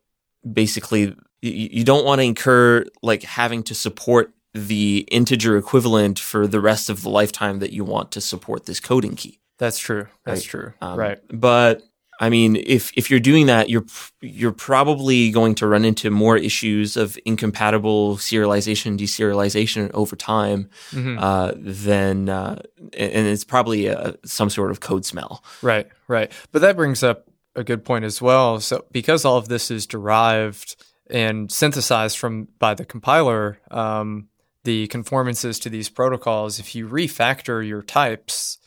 basically 0.50 1.14
you 1.40 1.82
don't 1.82 2.04
want 2.04 2.20
to 2.20 2.24
incur 2.24 2.84
like 3.02 3.24
having 3.24 3.64
to 3.64 3.74
support 3.74 4.32
the 4.54 5.06
integer 5.10 5.56
equivalent 5.56 6.18
for 6.18 6.46
the 6.46 6.60
rest 6.60 6.88
of 6.88 7.02
the 7.02 7.08
lifetime 7.08 7.58
that 7.58 7.72
you 7.72 7.82
want 7.82 8.12
to 8.12 8.20
support 8.20 8.66
this 8.66 8.78
coding 8.78 9.16
key 9.16 9.40
that's 9.58 9.78
true. 9.78 10.06
That's 10.24 10.40
right? 10.40 10.50
true. 10.50 10.72
Um, 10.80 10.98
right. 10.98 11.18
But 11.28 11.82
I 12.20 12.28
mean, 12.28 12.56
if 12.56 12.92
if 12.96 13.10
you're 13.10 13.20
doing 13.20 13.46
that, 13.46 13.68
you're 13.68 13.84
you're 14.20 14.52
probably 14.52 15.30
going 15.30 15.56
to 15.56 15.66
run 15.66 15.84
into 15.84 16.10
more 16.10 16.36
issues 16.36 16.96
of 16.96 17.18
incompatible 17.24 18.16
serialization, 18.16 18.96
deserialization 18.96 19.90
over 19.92 20.14
time 20.14 20.68
mm-hmm. 20.90 21.18
uh, 21.18 21.52
than, 21.56 22.28
uh, 22.28 22.62
and 22.78 23.26
it's 23.26 23.42
probably 23.44 23.86
a, 23.86 24.14
some 24.24 24.50
sort 24.50 24.70
of 24.70 24.78
code 24.78 25.04
smell. 25.04 25.42
Right. 25.62 25.88
Right. 26.06 26.30
But 26.52 26.62
that 26.62 26.76
brings 26.76 27.02
up 27.02 27.28
a 27.56 27.64
good 27.64 27.84
point 27.84 28.04
as 28.04 28.22
well. 28.22 28.60
So 28.60 28.84
because 28.92 29.24
all 29.24 29.36
of 29.36 29.48
this 29.48 29.70
is 29.70 29.86
derived 29.86 30.76
and 31.10 31.50
synthesized 31.50 32.18
from 32.18 32.46
by 32.58 32.74
the 32.74 32.84
compiler, 32.84 33.58
um, 33.70 34.28
the 34.64 34.86
conformances 34.86 35.58
to 35.58 35.68
these 35.68 35.88
protocols, 35.88 36.60
if 36.60 36.74
you 36.74 36.88
refactor 36.88 37.66
your 37.66 37.82
types 37.82 38.58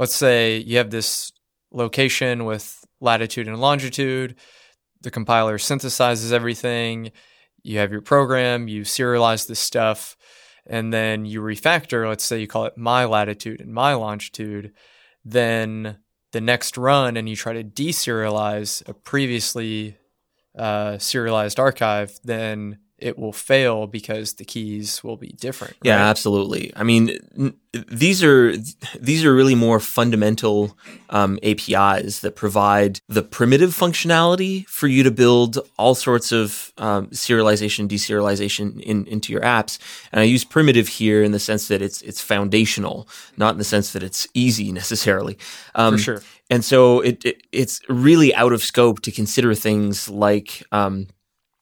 let's 0.00 0.14
say 0.14 0.56
you 0.56 0.78
have 0.78 0.88
this 0.88 1.30
location 1.70 2.46
with 2.46 2.82
latitude 3.02 3.46
and 3.46 3.60
longitude. 3.60 4.34
The 5.02 5.10
compiler 5.10 5.58
synthesizes 5.58 6.32
everything. 6.32 7.12
You 7.62 7.78
have 7.80 7.92
your 7.92 8.00
program, 8.00 8.66
you 8.66 8.80
serialize 8.80 9.46
this 9.46 9.60
stuff, 9.60 10.16
and 10.66 10.90
then 10.90 11.26
you 11.26 11.42
refactor. 11.42 12.08
Let's 12.08 12.24
say 12.24 12.40
you 12.40 12.46
call 12.46 12.64
it 12.64 12.78
my 12.78 13.04
latitude 13.04 13.60
and 13.60 13.74
my 13.74 13.92
longitude. 13.92 14.72
Then 15.22 15.98
the 16.32 16.40
next 16.40 16.78
run, 16.78 17.18
and 17.18 17.28
you 17.28 17.36
try 17.36 17.52
to 17.52 17.62
deserialize 17.62 18.88
a 18.88 18.94
previously 18.94 19.98
uh, 20.56 20.96
serialized 20.96 21.60
archive, 21.60 22.18
then 22.24 22.78
it 23.00 23.18
will 23.18 23.32
fail 23.32 23.86
because 23.86 24.34
the 24.34 24.44
keys 24.44 25.02
will 25.02 25.16
be 25.16 25.28
different. 25.28 25.76
Yeah, 25.82 25.96
right? 25.96 26.02
absolutely. 26.08 26.72
I 26.76 26.82
mean, 26.82 27.18
n- 27.38 27.54
these 27.72 28.22
are 28.22 28.54
these 28.98 29.24
are 29.24 29.34
really 29.34 29.54
more 29.54 29.80
fundamental 29.80 30.76
um, 31.10 31.38
APIs 31.42 32.20
that 32.20 32.34
provide 32.34 33.00
the 33.08 33.22
primitive 33.22 33.70
functionality 33.70 34.66
for 34.66 34.88
you 34.88 35.02
to 35.02 35.10
build 35.10 35.58
all 35.78 35.94
sorts 35.94 36.32
of 36.32 36.72
um, 36.78 37.06
serialization, 37.08 37.88
deserialization 37.88 38.80
in, 38.80 39.06
into 39.06 39.32
your 39.32 39.42
apps. 39.42 39.78
And 40.12 40.20
I 40.20 40.24
use 40.24 40.44
primitive 40.44 40.88
here 40.88 41.22
in 41.22 41.32
the 41.32 41.38
sense 41.38 41.68
that 41.68 41.80
it's 41.80 42.02
it's 42.02 42.20
foundational, 42.20 43.08
not 43.36 43.52
in 43.52 43.58
the 43.58 43.64
sense 43.64 43.92
that 43.92 44.02
it's 44.02 44.26
easy 44.34 44.72
necessarily. 44.80 45.38
Um, 45.74 45.94
For 45.94 45.98
sure. 45.98 46.22
And 46.50 46.64
so 46.64 47.00
it, 47.00 47.24
it, 47.24 47.42
it's 47.52 47.80
really 47.88 48.34
out 48.34 48.52
of 48.52 48.62
scope 48.62 49.00
to 49.02 49.12
consider 49.12 49.54
things 49.54 50.08
like 50.08 50.64
um, 50.72 51.06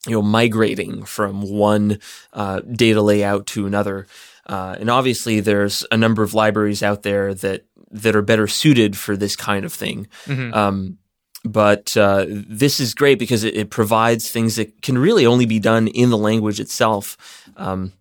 you 0.08 0.14
know 0.14 0.22
migrating 0.22 1.04
from 1.04 1.42
one 1.42 1.98
uh, 2.32 2.60
data 2.60 3.02
layout 3.02 3.46
to 3.46 3.66
another. 3.66 4.06
Uh, 4.46 4.76
and 4.80 4.88
obviously, 4.88 5.40
there's 5.40 5.84
a 5.90 5.96
number 5.96 6.22
of 6.22 6.34
libraries 6.34 6.82
out 6.82 7.02
there 7.02 7.34
that 7.34 7.66
that 7.90 8.16
are 8.16 8.22
better 8.22 8.46
suited 8.46 8.96
for 8.96 9.16
this 9.16 9.36
kind 9.36 9.64
of 9.64 9.72
thing. 9.72 10.08
Mm-hmm. 10.26 10.54
Um, 10.54 10.98
but 11.44 11.96
uh, 11.96 12.26
this 12.28 12.80
is 12.80 12.94
great 12.94 13.18
because 13.18 13.44
it, 13.44 13.56
it, 13.56 13.70
provides 13.70 14.30
things 14.30 14.56
that 14.56 14.82
can 14.82 14.98
really 14.98 15.24
only 15.24 15.46
be 15.46 15.58
done 15.58 15.88
in 15.88 16.10
the 16.10 16.18
language 16.18 16.60
itself, 16.60 17.16
um, 17.56 17.92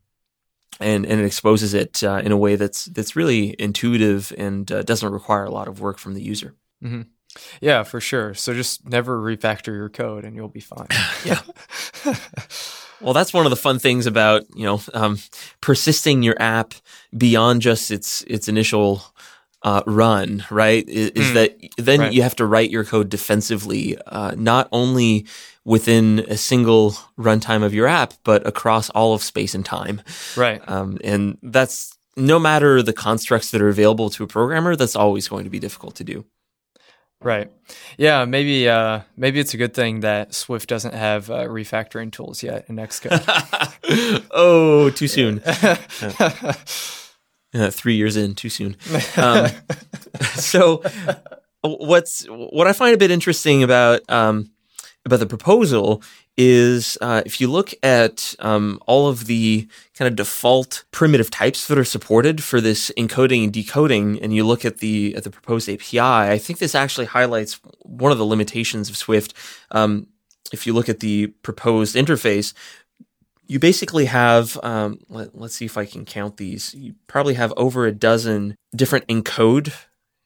and 0.80 1.06
and 1.06 1.22
it 1.22 1.26
exposes 1.26 1.74
it 1.74 2.04
uh, 2.04 2.22
in 2.24 2.32
a 2.32 2.38
way 2.38 2.56
that's 2.56 2.86
that's 2.86 3.16
really 3.16 3.56
intuitive 3.60 4.34
and 4.38 4.72
uh, 4.72 4.82
doesn't 4.82 5.12
require 5.12 5.46
a 5.46 5.52
lot 5.52 5.68
of 5.68 5.80
work 5.80 6.00
from 6.00 6.14
the 6.14 6.24
user. 6.24 6.56
Mm-hmm. 6.84 7.02
Yeah, 7.62 7.84
for 7.84 8.00
sure. 8.00 8.34
So 8.34 8.54
just 8.54 8.88
never 8.88 9.20
refactor 9.20 9.68
your 9.68 9.90
code 9.90 10.26
and 10.26 10.36
you'll 10.36 10.48
be 10.48 10.60
fine. 10.60 10.88
yeah. 11.26 11.42
well, 13.02 13.14
that's 13.14 13.34
one 13.34 13.46
of 13.46 13.50
the 13.50 13.56
fun 13.56 13.80
things 13.80 14.06
about, 14.06 14.44
you 14.56 14.66
know, 14.66 14.82
um, 14.94 15.20
persisting 15.62 16.24
your 16.24 16.42
app 16.42 16.74
beyond 17.18 17.62
just 17.62 17.92
its 17.92 18.24
its 18.24 18.48
initial 18.48 19.04
uh, 19.64 19.82
run, 19.86 20.46
right? 20.50 20.88
Is, 20.88 21.10
is 21.12 21.28
mm, 21.28 21.34
that 21.34 21.58
then 21.78 22.00
right. 22.00 22.14
you 22.14 22.22
have 22.22 22.36
to 22.38 22.46
write 22.46 22.70
your 22.70 22.86
code 22.86 23.10
defensively, 23.10 23.98
uh, 24.06 24.34
not 24.38 24.70
only 24.72 25.26
within 25.66 26.20
a 26.30 26.38
single 26.38 26.92
runtime 27.20 27.64
of 27.64 27.74
your 27.74 27.88
app, 27.88 28.14
but 28.24 28.46
across 28.48 28.90
all 28.92 29.14
of 29.14 29.22
space 29.22 29.54
and 29.54 29.66
time. 29.66 30.02
Right. 30.38 30.62
Um, 30.70 30.98
and 31.04 31.38
that's 31.44 31.98
no 32.16 32.40
matter 32.40 32.82
the 32.82 32.94
constructs 32.94 33.52
that 33.52 33.62
are 33.62 33.68
available 33.68 34.10
to 34.12 34.24
a 34.24 34.28
programmer, 34.28 34.76
that's 34.76 34.96
always 34.96 35.28
going 35.28 35.44
to 35.44 35.50
be 35.50 35.60
difficult 35.60 35.96
to 35.96 36.04
do. 36.04 36.26
Right. 37.22 37.52
Yeah. 37.98 38.26
Maybe. 38.26 38.70
Uh, 38.70 39.02
maybe 39.16 39.40
it's 39.40 39.54
a 39.54 39.58
good 39.58 39.74
thing 39.74 40.02
that 40.02 40.34
Swift 40.34 40.70
doesn't 40.70 40.94
have 40.94 41.30
uh, 41.30 41.46
refactoring 41.46 42.12
tools 42.12 42.44
yet 42.44 42.66
in 42.68 42.76
Xcode. 42.76 44.24
oh, 44.32 44.90
too 44.92 45.08
soon. 45.08 45.42
uh, 47.54 47.72
three 47.72 47.96
years 47.96 48.18
in, 48.18 48.36
too 48.36 48.50
soon. 48.50 48.76
Um, 49.16 49.48
so, 50.36 50.84
what's 51.62 52.26
what 52.26 52.68
I 52.68 52.74
find 52.74 52.94
a 52.94 52.98
bit 52.98 53.12
interesting 53.12 53.64
about 53.64 54.02
um, 54.10 54.52
about 55.06 55.20
the 55.20 55.26
proposal 55.26 56.04
is 56.38 56.98
uh, 57.02 57.24
if 57.26 57.42
you 57.42 57.50
look 57.50 57.74
at 57.82 58.36
um, 58.40 58.80
all 58.86 59.08
of 59.08 59.26
the 59.26 59.68
kind 59.96 60.08
of 60.08 60.16
default 60.16 60.86
primitive 60.92 61.32
types 61.32 61.68
that 61.68 61.80
are 61.80 61.84
supported 61.84 62.44
for 62.44 62.62
this 62.62 62.92
encoding 62.98 63.46
and 63.46 63.54
decoding, 63.54 64.22
and 64.22 64.34
you 64.34 64.46
look 64.46 64.64
at 64.64 64.78
the 64.78 65.16
at 65.16 65.24
the 65.24 65.32
proposed 65.32 65.68
API, 65.68 66.00
I 66.00 66.38
think 66.38 66.60
this 66.60 66.76
actually 66.76 67.08
highlights 67.08 67.60
one 67.82 68.12
of 68.12 68.18
the 68.18 68.26
limitations 68.26 68.90
of 68.90 68.98
Swift. 68.98 69.34
Um, 69.72 70.08
if 70.54 70.68
you 70.68 70.74
look 70.74 70.90
at 70.90 71.00
the 71.00 71.28
proposed 71.28 71.96
interface, 71.96 72.54
you 73.48 73.60
basically 73.60 74.06
have 74.06 74.60
um, 74.62 75.00
let, 75.10 75.34
us 75.36 75.56
see 75.56 75.66
if 75.66 75.78
I 75.78 75.86
can 75.86 76.06
count 76.06 76.38
these. 76.38 76.74
You 76.76 76.94
probably 77.08 77.34
have 77.34 77.54
over 77.58 77.86
a 77.86 77.92
dozen 77.92 78.56
different 78.76 79.08
encode 79.08 79.74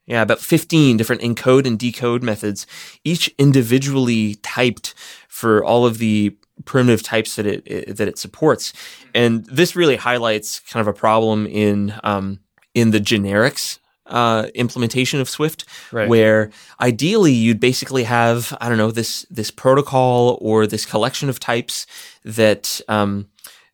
yeah, 0.06 0.22
about 0.22 0.40
15 0.40 0.96
different 0.96 1.22
encode 1.22 1.66
and 1.66 1.78
decode 1.78 2.22
methods, 2.22 2.66
each 3.04 3.32
individually 3.38 4.36
typed 4.36 4.94
for 5.28 5.64
all 5.64 5.86
of 5.86 5.98
the 5.98 6.36
primitive 6.64 7.02
types 7.02 7.36
that 7.36 7.46
it, 7.46 7.62
it 7.66 7.96
that 7.96 8.08
it 8.08 8.18
supports. 8.18 8.72
And 9.14 9.44
this 9.46 9.76
really 9.76 9.96
highlights 9.96 10.60
kind 10.60 10.80
of 10.80 10.88
a 10.88 10.96
problem 10.96 11.46
in 11.46 11.94
um, 12.02 12.40
in 12.74 12.90
the 12.90 13.00
generics 13.00 13.78
uh, 14.06 14.48
implementation 14.54 15.20
of 15.20 15.28
Swift, 15.28 15.64
right. 15.92 16.08
where 16.08 16.50
ideally 16.80 17.32
you'd 17.32 17.60
basically 17.60 18.04
have 18.04 18.56
I 18.60 18.68
don't 18.68 18.78
know 18.78 18.90
this 18.90 19.24
this 19.30 19.50
protocol 19.50 20.38
or 20.40 20.66
this 20.66 20.84
collection 20.84 21.28
of 21.28 21.40
types 21.40 21.86
that 22.24 22.80
um, 22.88 23.28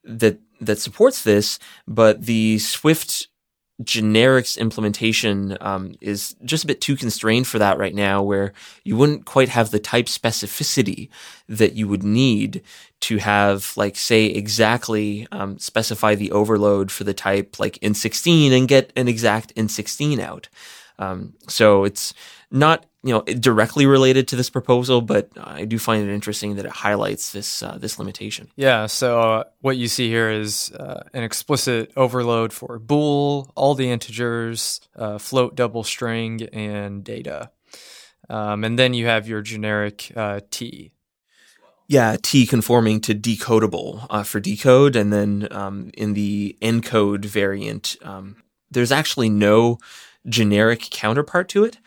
that 0.05 0.39
that 0.61 0.79
supports 0.79 1.23
this, 1.23 1.59
but 1.87 2.23
the 2.27 2.59
Swift 2.59 3.29
generics 3.83 4.59
implementation 4.59 5.57
um, 5.61 5.95
is 6.01 6.35
just 6.45 6.65
a 6.65 6.67
bit 6.67 6.81
too 6.81 6.97
constrained 6.97 7.47
for 7.47 7.59
that 7.59 7.79
right 7.79 7.95
now, 7.95 8.23
where 8.23 8.53
you 8.85 8.97
wouldn't 8.97 9.25
quite 9.25 9.49
have 9.49 9.71
the 9.71 9.79
type 9.79 10.07
specificity 10.07 11.09
that 11.49 11.75
you 11.75 11.87
would 11.87 12.03
need 12.03 12.63
to 13.01 13.19
have, 13.19 13.73
like, 13.77 13.95
say, 13.95 14.27
exactly 14.27 15.29
um, 15.31 15.59
specify 15.59 16.15
the 16.15 16.33
overload 16.33 16.91
for 16.91 17.05
the 17.05 17.15
type 17.15 17.59
like 17.61 17.79
int16 17.79 18.51
and 18.51 18.67
get 18.67 18.93
an 18.97 19.07
exact 19.07 19.55
int16 19.55 20.19
out. 20.19 20.49
Um, 20.99 21.35
so 21.47 21.85
it's 21.85 22.13
not 22.51 22.85
you 23.03 23.13
know 23.15 23.23
directly 23.23 23.87
related 23.87 24.27
to 24.29 24.37
this 24.37 24.51
proposal, 24.51 25.01
but 25.01 25.31
I 25.37 25.65
do 25.65 25.79
find 25.79 26.09
it 26.09 26.13
interesting 26.13 26.57
that 26.57 26.65
it 26.65 26.73
highlights 26.73 27.33
this 27.33 27.63
uh, 27.63 27.79
this 27.79 27.99
limitation. 27.99 28.51
Yeah. 28.57 28.87
So 28.87 29.21
uh, 29.21 29.45
what 29.61 29.77
you 29.77 29.89
see 29.89 30.09
here 30.09 30.31
is 30.31 30.73
uh, 30.73 31.05
an 31.13 31.23
explicit 31.23 31.93
overload 31.97 32.53
for 32.53 32.79
bool, 32.79 33.53
all 33.55 33.75
the 33.75 33.91
integers, 33.91 34.81
uh, 34.97 35.19
float, 35.19 35.55
double 35.55 35.85
string, 35.85 36.43
and 36.53 37.05
data, 37.05 37.51
um, 38.29 38.65
and 38.65 38.79
then 38.79 38.95
you 38.95 39.07
have 39.07 39.29
your 39.29 39.43
generic 39.43 40.13
uh, 40.17 40.41
t. 40.51 40.93
Yeah, 41.91 42.17
T 42.21 42.47
conforming 42.47 43.01
to 43.03 43.15
decodable 43.15 44.07
uh, 44.11 44.23
for 44.23 44.41
decode, 44.41 44.95
and 44.95 45.11
then 45.11 45.49
um, 45.51 45.91
in 45.95 46.13
the 46.13 46.59
encode 46.61 47.25
variant, 47.25 47.97
um, 48.03 48.43
there's 48.71 48.93
actually 48.93 49.31
no 49.31 49.79
generic 50.29 50.81
counterpart 50.91 51.49
to 51.49 51.65
it 51.65 51.79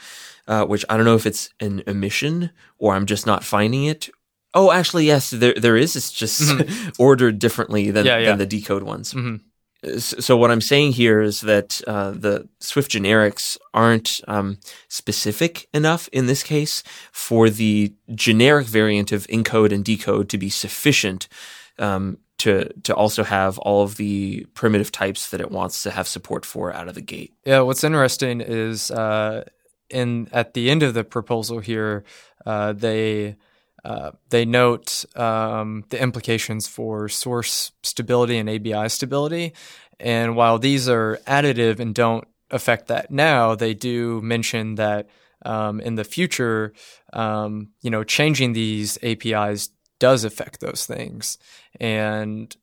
uh, 0.51 0.65
which 0.65 0.83
I 0.89 0.97
don't 0.97 1.05
know 1.05 1.15
if 1.15 1.25
it's 1.25 1.49
an 1.61 1.81
omission 1.87 2.51
or 2.77 2.93
I'm 2.93 3.05
just 3.05 3.25
not 3.25 3.41
finding 3.45 3.85
it. 3.85 4.09
Oh, 4.53 4.69
actually, 4.69 5.05
yes, 5.05 5.29
there 5.29 5.53
there 5.53 5.77
is. 5.77 5.95
It's 5.95 6.11
just 6.11 6.41
mm-hmm. 6.41 6.89
ordered 6.99 7.39
differently 7.39 7.89
than, 7.89 8.05
yeah, 8.05 8.17
yeah. 8.17 8.29
than 8.29 8.37
the 8.37 8.45
decode 8.45 8.83
ones. 8.83 9.13
Mm-hmm. 9.13 9.97
So 9.97 10.35
what 10.35 10.51
I'm 10.51 10.61
saying 10.61 10.91
here 10.91 11.21
is 11.21 11.41
that 11.41 11.81
uh, 11.87 12.11
the 12.11 12.49
Swift 12.59 12.91
generics 12.91 13.57
aren't 13.73 14.19
um, 14.27 14.59
specific 14.89 15.67
enough 15.73 16.09
in 16.11 16.27
this 16.27 16.43
case 16.43 16.83
for 17.13 17.49
the 17.49 17.93
generic 18.13 18.67
variant 18.67 19.13
of 19.13 19.25
encode 19.27 19.71
and 19.71 19.85
decode 19.85 20.27
to 20.29 20.37
be 20.37 20.49
sufficient 20.49 21.29
um, 21.79 22.17
to 22.39 22.67
to 22.83 22.93
also 22.93 23.23
have 23.23 23.57
all 23.59 23.83
of 23.83 23.95
the 23.95 24.45
primitive 24.53 24.91
types 24.91 25.29
that 25.29 25.39
it 25.39 25.49
wants 25.49 25.81
to 25.83 25.91
have 25.91 26.09
support 26.09 26.45
for 26.45 26.73
out 26.73 26.89
of 26.89 26.95
the 26.95 27.01
gate. 27.01 27.33
Yeah, 27.45 27.61
what's 27.61 27.85
interesting 27.85 28.41
is 28.41 28.91
uh, 28.91 29.45
in 29.91 30.27
at 30.31 30.53
the 30.53 30.69
end 30.69 30.83
of 30.83 30.93
the 30.93 31.03
proposal 31.03 31.59
here, 31.59 32.03
uh, 32.45 32.73
they 32.73 33.35
uh, 33.83 34.11
they 34.29 34.45
note 34.45 35.05
um, 35.15 35.83
the 35.89 36.01
implications 36.01 36.67
for 36.67 37.09
source 37.09 37.71
stability 37.83 38.37
and 38.37 38.49
ABI 38.49 38.89
stability. 38.89 39.53
And 39.99 40.35
while 40.35 40.59
these 40.59 40.89
are 40.89 41.19
additive 41.27 41.79
and 41.79 41.93
don't 41.93 42.27
affect 42.49 42.87
that 42.87 43.11
now, 43.11 43.55
they 43.55 43.73
do 43.73 44.21
mention 44.21 44.75
that 44.75 45.07
um, 45.43 45.79
in 45.79 45.95
the 45.95 46.03
future, 46.03 46.73
um, 47.13 47.69
you 47.81 47.89
know, 47.89 48.03
changing 48.03 48.53
these 48.53 48.97
APIs 49.03 49.69
does 49.99 50.23
affect 50.23 50.59
those 50.59 50.85
things. 50.85 51.37
And 51.79 52.55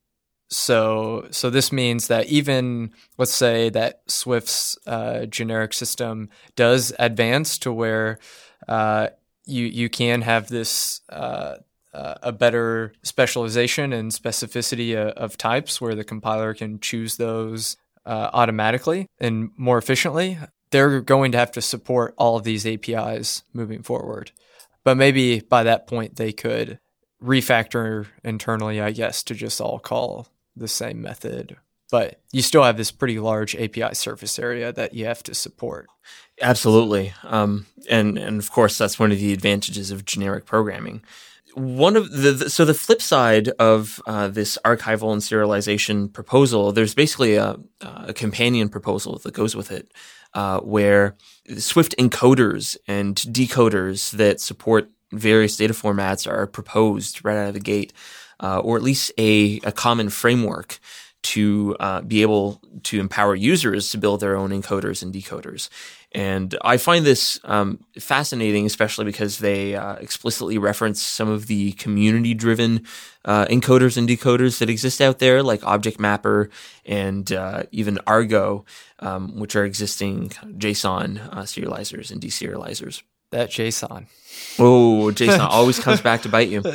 so, 0.51 1.29
so 1.31 1.51
this 1.51 1.73
means 1.73 2.09
that 2.09 2.27
even 2.27 2.93
let's 3.19 3.35
say 3.35 3.69
that 3.71 4.01
Swift's 4.07 4.79
uh, 4.87 5.27
generic 5.27 5.75
system 5.75 6.31
does 6.57 6.93
advance 6.99 7.59
to 7.59 7.73
where 7.73 8.19
uh, 8.67 9.09
you 9.45 9.67
you 9.67 9.89
can 9.91 10.23
have 10.23 10.49
this 10.49 11.03
uh, 11.11 11.57
uh 11.93 12.15
a 12.23 12.33
better 12.33 12.93
specialization 13.03 13.93
and 13.93 14.11
specificity 14.13 14.97
of, 14.97 15.09
uh, 15.09 15.21
of, 15.21 15.37
types, 15.37 15.81
where 15.81 15.95
the 15.95 16.05
compiler 16.05 16.55
can 16.55 16.81
choose 16.81 17.17
those 17.17 17.77
uh, 18.07 18.31
automatically 18.33 19.07
and 19.19 19.51
more 19.57 19.79
efficiently. 19.79 20.39
they're 20.71 21.01
going 21.01 21.33
to 21.33 21.39
have 21.39 21.53
to 21.53 21.63
support 21.63 22.15
all 22.19 22.37
of 22.37 22.45
these 22.45 22.67
APIs 22.67 23.43
moving 23.55 23.83
forward. 23.83 24.33
But 24.85 24.97
maybe 24.97 25.41
by 25.41 25.63
that 25.65 25.87
point, 25.87 26.17
they 26.17 26.33
could 26.33 26.79
refactor 27.23 28.07
internally, 28.23 28.81
I 28.81 28.93
guess, 28.93 29.23
to 29.25 29.35
just 29.35 29.61
all 29.61 29.79
call 29.79 30.29
the 30.59 30.69
same 30.69 31.01
method. 31.01 31.57
But 31.91 32.21
you 32.33 32.43
still 32.43 32.65
have 32.65 32.77
this 32.77 32.91
pretty 32.91 33.19
large 33.19 33.57
API 33.57 33.95
surface 33.95 34.39
area 34.39 34.73
that 34.73 34.93
you 34.93 35.07
have 35.07 35.23
to 35.25 35.35
support. 35.35 35.89
Absolutely. 36.41 37.15
Um, 37.25 37.67
and, 37.89 38.19
and 38.19 38.39
of 38.39 38.51
course, 38.51 38.77
that's 38.77 38.99
one 38.99 39.11
of 39.11 39.19
the 39.19 39.33
advantages 39.33 39.91
of 39.91 40.05
generic 40.05 40.45
programming. 40.45 41.03
One 41.55 41.97
of 41.97 42.13
the, 42.13 42.33
the 42.33 42.51
so 42.51 42.65
the 42.65 42.75
flip 42.75 43.01
side 43.01 43.49
of 43.59 44.03
uh, 44.07 44.29
this 44.29 44.59
archival 44.65 45.13
and 45.13 45.23
serialization 45.23 46.13
proposal, 46.13 46.73
there's 46.73 46.95
basically 46.95 47.37
a, 47.37 47.57
a 47.81 48.13
companion 48.13 48.69
proposal 48.69 49.19
that 49.25 49.33
goes 49.33 49.57
with 49.57 49.73
it, 49.73 49.91
uh, 50.35 50.61
where 50.61 51.17
Swift 51.57 51.97
encoders 51.99 52.77
and 52.87 53.17
decoders 53.17 54.11
that 54.13 54.41
support 54.41 54.91
various 55.11 55.57
data 55.57 55.73
formats 55.73 56.31
are 56.31 56.47
proposed 56.47 57.25
right 57.25 57.37
out 57.37 57.49
of 57.49 57.55
the 57.55 57.61
gate, 57.61 57.93
uh, 58.41 58.61
or 58.61 58.77
at 58.77 58.83
least 58.83 59.13
a, 59.19 59.61
a 59.65 59.73
common 59.73 60.09
framework 60.09 60.79
to 61.21 61.77
uh, 61.81 62.01
be 62.03 62.23
able 62.23 62.61
to 62.85 63.01
empower 63.01 63.35
users 63.35 63.91
to 63.91 63.99
build 63.99 64.21
their 64.21 64.37
own 64.37 64.51
encoders 64.51 65.03
and 65.03 65.13
decoders. 65.13 65.69
And 66.13 66.57
I 66.63 66.79
find 66.79 67.05
this 67.05 67.39
um, 67.45 67.85
fascinating, 67.99 68.65
especially 68.65 69.05
because 69.05 69.39
they 69.39 69.75
uh, 69.75 69.97
explicitly 69.97 70.57
reference 70.57 71.03
some 71.03 71.29
of 71.29 71.47
the 71.47 71.73
community 71.73 72.33
driven 72.33 72.87
uh, 73.27 73.45
encoders 73.47 73.99
and 73.99 74.09
decoders 74.09 74.59
that 74.59 74.71
exist 74.71 75.03
out 75.03 75.19
there, 75.19 75.43
like 75.43 75.63
Object 75.65 76.01
Mapper 76.01 76.49
and 76.87 77.31
uh, 77.31 77.65
even 77.73 77.99
Argo, 78.07 78.65
um, 79.01 79.39
which 79.39 79.55
are 79.55 79.65
existing 79.65 80.31
JSON 80.31 81.21
uh, 81.31 81.43
serializers 81.43 82.11
and 82.11 82.23
deserializers. 82.23 83.03
That 83.31 83.51
JSON. 83.51 84.07
Oh, 84.59 85.11
JSON 85.15 85.41
always 85.51 85.79
comes 85.79 86.01
back 86.01 86.23
to 86.23 86.29
bite 86.29 86.49
you. 86.49 86.63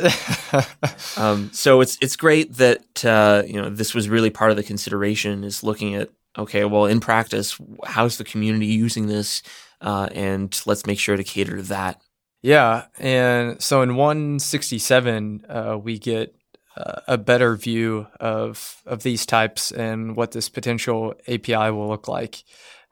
Um, 1.16 1.52
so 1.54 1.82
it's 1.82 1.98
it's 2.02 2.16
great 2.16 2.56
that 2.56 3.06
uh, 3.06 3.44
you 3.46 3.62
know 3.62 3.70
this 3.70 3.94
was 3.94 4.10
really 4.10 4.30
part 4.30 4.52
of 4.52 4.58
the 4.58 4.64
consideration 4.64 5.44
is 5.44 5.64
looking 5.64 5.96
at 5.96 6.10
okay, 6.38 6.66
well, 6.66 6.86
in 6.86 7.00
practice, 7.00 7.58
how's 7.86 8.18
the 8.18 8.24
community 8.24 8.68
using 8.68 9.08
this, 9.08 9.44
uh, 9.82 10.10
and 10.14 10.60
let's 10.66 10.86
make 10.86 11.00
sure 11.00 11.18
to 11.18 11.24
cater 11.24 11.58
to 11.58 11.64
that. 11.64 12.02
Yeah, 12.42 12.86
and 13.00 13.62
so 13.62 13.82
in 13.82 13.96
167, 13.96 15.46
uh, 15.48 15.78
we 15.82 15.98
get 15.98 16.36
uh, 16.76 17.02
a 17.08 17.18
better 17.18 17.56
view 17.56 18.08
of 18.20 18.82
of 18.86 19.04
these 19.04 19.26
types 19.26 19.72
and 19.72 20.16
what 20.16 20.32
this 20.32 20.50
potential 20.50 21.14
API 21.28 21.72
will 21.72 21.88
look 21.88 22.08
like, 22.08 22.44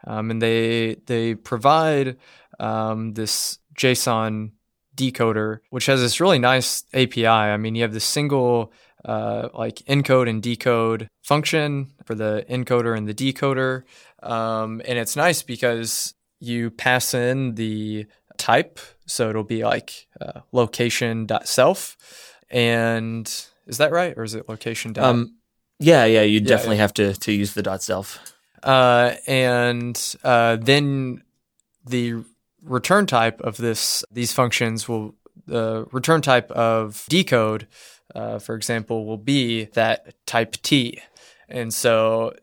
um, 0.05 0.31
and 0.31 0.41
they 0.41 0.95
they 1.05 1.35
provide 1.35 2.17
um, 2.61 3.13
this 3.13 3.59
JSON 3.75 4.51
decoder, 4.95 5.59
which 5.69 5.87
has 5.87 5.99
this 5.99 6.21
really 6.21 6.39
nice 6.39 6.83
API. 6.93 7.27
I 7.27 7.57
mean, 7.57 7.75
you 7.75 7.81
have 7.81 7.93
this 7.93 8.05
single 8.05 8.71
uh, 9.03 9.49
like 9.53 9.77
encode 9.87 10.29
and 10.29 10.41
decode 10.43 11.07
function 11.23 11.91
for 12.05 12.13
the 12.15 12.45
encoder 12.49 12.95
and 12.95 13.07
the 13.07 13.13
decoder. 13.13 13.83
Um, 14.21 14.81
and 14.85 14.97
it's 14.99 15.15
nice 15.15 15.41
because 15.41 16.13
you 16.39 16.69
pass 16.69 17.13
in 17.13 17.55
the 17.55 18.05
type. 18.37 18.79
So 19.07 19.29
it'll 19.29 19.43
be 19.43 19.63
like 19.63 20.07
uh, 20.19 20.41
location.self. 20.51 21.97
And 22.49 23.27
is 23.65 23.77
that 23.77 23.91
right? 23.91 24.13
Or 24.15 24.23
is 24.23 24.35
it 24.35 24.47
location? 24.47 24.97
Um, 24.99 25.37
yeah, 25.79 26.05
yeah, 26.05 26.21
you 26.21 26.39
definitely 26.39 26.75
yeah. 26.75 26.81
have 26.81 26.93
to, 26.95 27.13
to 27.13 27.31
use 27.31 27.53
the 27.55 27.63
dot 27.63 27.81
self. 27.81 28.19
Uh, 28.61 29.15
and 29.25 30.15
uh, 30.23 30.57
then 30.57 31.23
the 31.85 32.23
return 32.63 33.05
type 33.05 33.41
of 33.41 33.57
this 33.57 34.03
these 34.11 34.33
functions 34.33 34.87
will 34.87 35.15
the 35.47 35.85
return 35.91 36.21
type 36.21 36.51
of 36.51 37.05
decode 37.09 37.67
uh, 38.15 38.39
for 38.39 38.55
example, 38.55 39.05
will 39.05 39.17
be 39.17 39.65
that 39.65 40.13
type 40.25 40.53
T. 40.61 41.01
And 41.49 41.73
so 41.73 42.33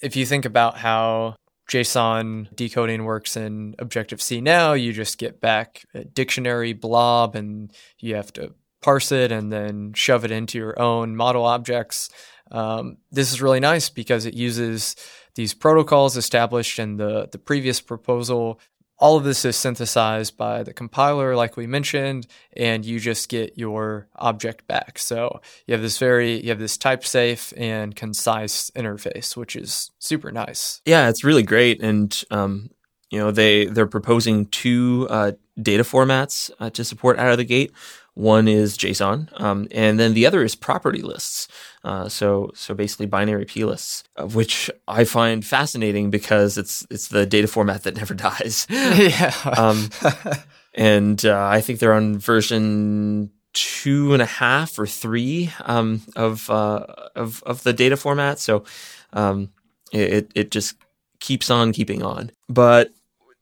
if 0.00 0.16
you 0.16 0.26
think 0.26 0.44
about 0.44 0.78
how 0.78 1.36
JSON 1.70 2.54
decoding 2.54 3.04
works 3.04 3.36
in 3.36 3.74
Objective 3.78 4.22
C 4.22 4.40
now, 4.40 4.72
you 4.74 4.92
just 4.92 5.18
get 5.18 5.40
back 5.40 5.84
a 5.94 6.04
dictionary 6.04 6.72
blob 6.72 7.34
and 7.34 7.72
you 7.98 8.14
have 8.14 8.32
to 8.34 8.54
parse 8.82 9.10
it 9.10 9.32
and 9.32 9.52
then 9.52 9.92
shove 9.94 10.24
it 10.24 10.30
into 10.30 10.58
your 10.58 10.78
own 10.80 11.16
model 11.16 11.44
objects. 11.44 12.08
Um, 12.52 12.98
this 13.10 13.32
is 13.32 13.42
really 13.42 13.58
nice 13.58 13.88
because 13.88 14.26
it 14.26 14.34
uses 14.34 14.94
these 15.34 15.54
protocols 15.54 16.16
established 16.16 16.78
in 16.78 16.96
the, 16.96 17.28
the 17.32 17.38
previous 17.38 17.80
proposal 17.80 18.60
all 18.98 19.16
of 19.16 19.24
this 19.24 19.44
is 19.44 19.56
synthesized 19.56 20.36
by 20.36 20.62
the 20.62 20.72
compiler, 20.72 21.36
like 21.36 21.56
we 21.56 21.66
mentioned, 21.66 22.26
and 22.56 22.84
you 22.84 22.98
just 22.98 23.28
get 23.28 23.58
your 23.58 24.08
object 24.16 24.66
back. 24.66 24.98
So 24.98 25.40
you 25.66 25.72
have 25.72 25.82
this 25.82 25.98
very, 25.98 26.42
you 26.42 26.48
have 26.48 26.58
this 26.58 26.78
type 26.78 27.04
safe 27.04 27.52
and 27.56 27.94
concise 27.94 28.70
interface, 28.70 29.36
which 29.36 29.54
is 29.54 29.90
super 29.98 30.32
nice. 30.32 30.80
Yeah, 30.86 31.08
it's 31.08 31.24
really 31.24 31.42
great. 31.42 31.82
And, 31.82 32.22
um, 32.30 32.70
you 33.10 33.18
know, 33.18 33.30
they, 33.30 33.66
they're 33.66 33.86
proposing 33.86 34.46
two 34.46 35.06
uh, 35.10 35.32
data 35.60 35.82
formats 35.82 36.50
uh, 36.58 36.70
to 36.70 36.84
support 36.84 37.18
out 37.18 37.32
of 37.32 37.38
the 37.38 37.44
gate. 37.44 37.72
One 38.16 38.48
is 38.48 38.78
JSON, 38.78 39.28
um, 39.38 39.68
and 39.70 40.00
then 40.00 40.14
the 40.14 40.24
other 40.24 40.42
is 40.42 40.54
property 40.54 41.02
lists. 41.02 41.48
Uh, 41.84 42.08
so, 42.08 42.50
so 42.54 42.72
basically 42.72 43.04
binary 43.04 43.44
p 43.44 43.62
lists, 43.62 44.04
which 44.32 44.70
I 44.88 45.04
find 45.04 45.44
fascinating 45.44 46.10
because 46.10 46.56
it's 46.56 46.86
it's 46.90 47.08
the 47.08 47.26
data 47.26 47.46
format 47.46 47.82
that 47.82 47.94
never 47.98 48.14
dies. 48.14 48.66
yeah. 48.70 49.34
Um, 49.44 49.90
and 50.74 51.26
uh, 51.26 51.46
I 51.46 51.60
think 51.60 51.78
they're 51.78 51.92
on 51.92 52.18
version 52.18 53.32
two 53.52 54.14
and 54.14 54.22
a 54.22 54.26
half 54.26 54.78
or 54.78 54.86
three 54.86 55.52
um, 55.66 56.00
of 56.16 56.48
uh, 56.48 56.86
of 57.14 57.42
of 57.42 57.64
the 57.64 57.74
data 57.74 57.98
format. 57.98 58.38
So, 58.38 58.64
um, 59.12 59.50
it 59.92 60.32
it 60.34 60.50
just 60.50 60.76
keeps 61.20 61.50
on 61.50 61.74
keeping 61.74 62.02
on. 62.02 62.30
But 62.48 62.92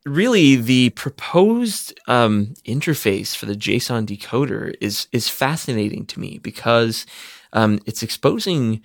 really 0.04 0.56
the 0.56 0.90
proposed 0.90 1.98
um, 2.08 2.54
interface 2.66 3.34
for 3.34 3.46
the 3.46 3.54
JSON 3.54 4.06
decoder 4.06 4.74
is 4.80 5.08
is 5.12 5.28
fascinating 5.28 6.06
to 6.06 6.20
me 6.20 6.38
because 6.38 7.06
um, 7.52 7.80
it's 7.86 8.02
exposing 8.02 8.82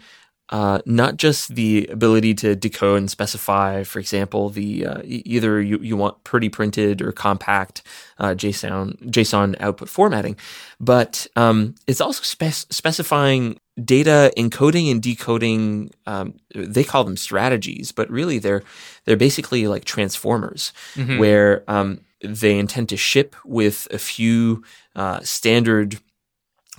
uh, 0.51 0.79
not 0.85 1.17
just 1.17 1.53
the 1.53 1.87
ability 1.91 2.33
to 2.33 2.55
decode 2.55 2.97
and 2.97 3.11
specify, 3.11 3.83
for 3.83 3.99
example, 3.99 4.49
the 4.49 4.85
uh, 4.85 5.01
either 5.05 5.61
you, 5.61 5.77
you 5.79 5.95
want 5.95 6.23
pretty 6.23 6.49
printed 6.49 7.01
or 7.01 7.11
compact 7.11 7.83
uh, 8.17 8.29
JSON 8.29 8.97
JSON 9.11 9.55
output 9.59 9.89
formatting, 9.89 10.37
but 10.79 11.27
um, 11.35 11.75
it's 11.85 12.01
also 12.01 12.23
spec- 12.23 12.71
specifying 12.71 13.59
data 13.83 14.31
encoding 14.37 14.91
and 14.91 15.01
decoding. 15.01 15.91
Um, 16.05 16.35
they 16.53 16.83
call 16.83 17.03
them 17.03 17.17
strategies, 17.17 17.91
but 17.91 18.09
really 18.09 18.39
they're 18.39 18.63
they're 19.05 19.17
basically 19.17 19.67
like 19.67 19.85
transformers, 19.85 20.73
mm-hmm. 20.95 21.17
where 21.17 21.63
um, 21.67 22.01
they 22.21 22.57
intend 22.57 22.89
to 22.89 22.97
ship 22.97 23.35
with 23.45 23.87
a 23.91 23.97
few 23.97 24.63
uh, 24.95 25.19
standard 25.21 25.99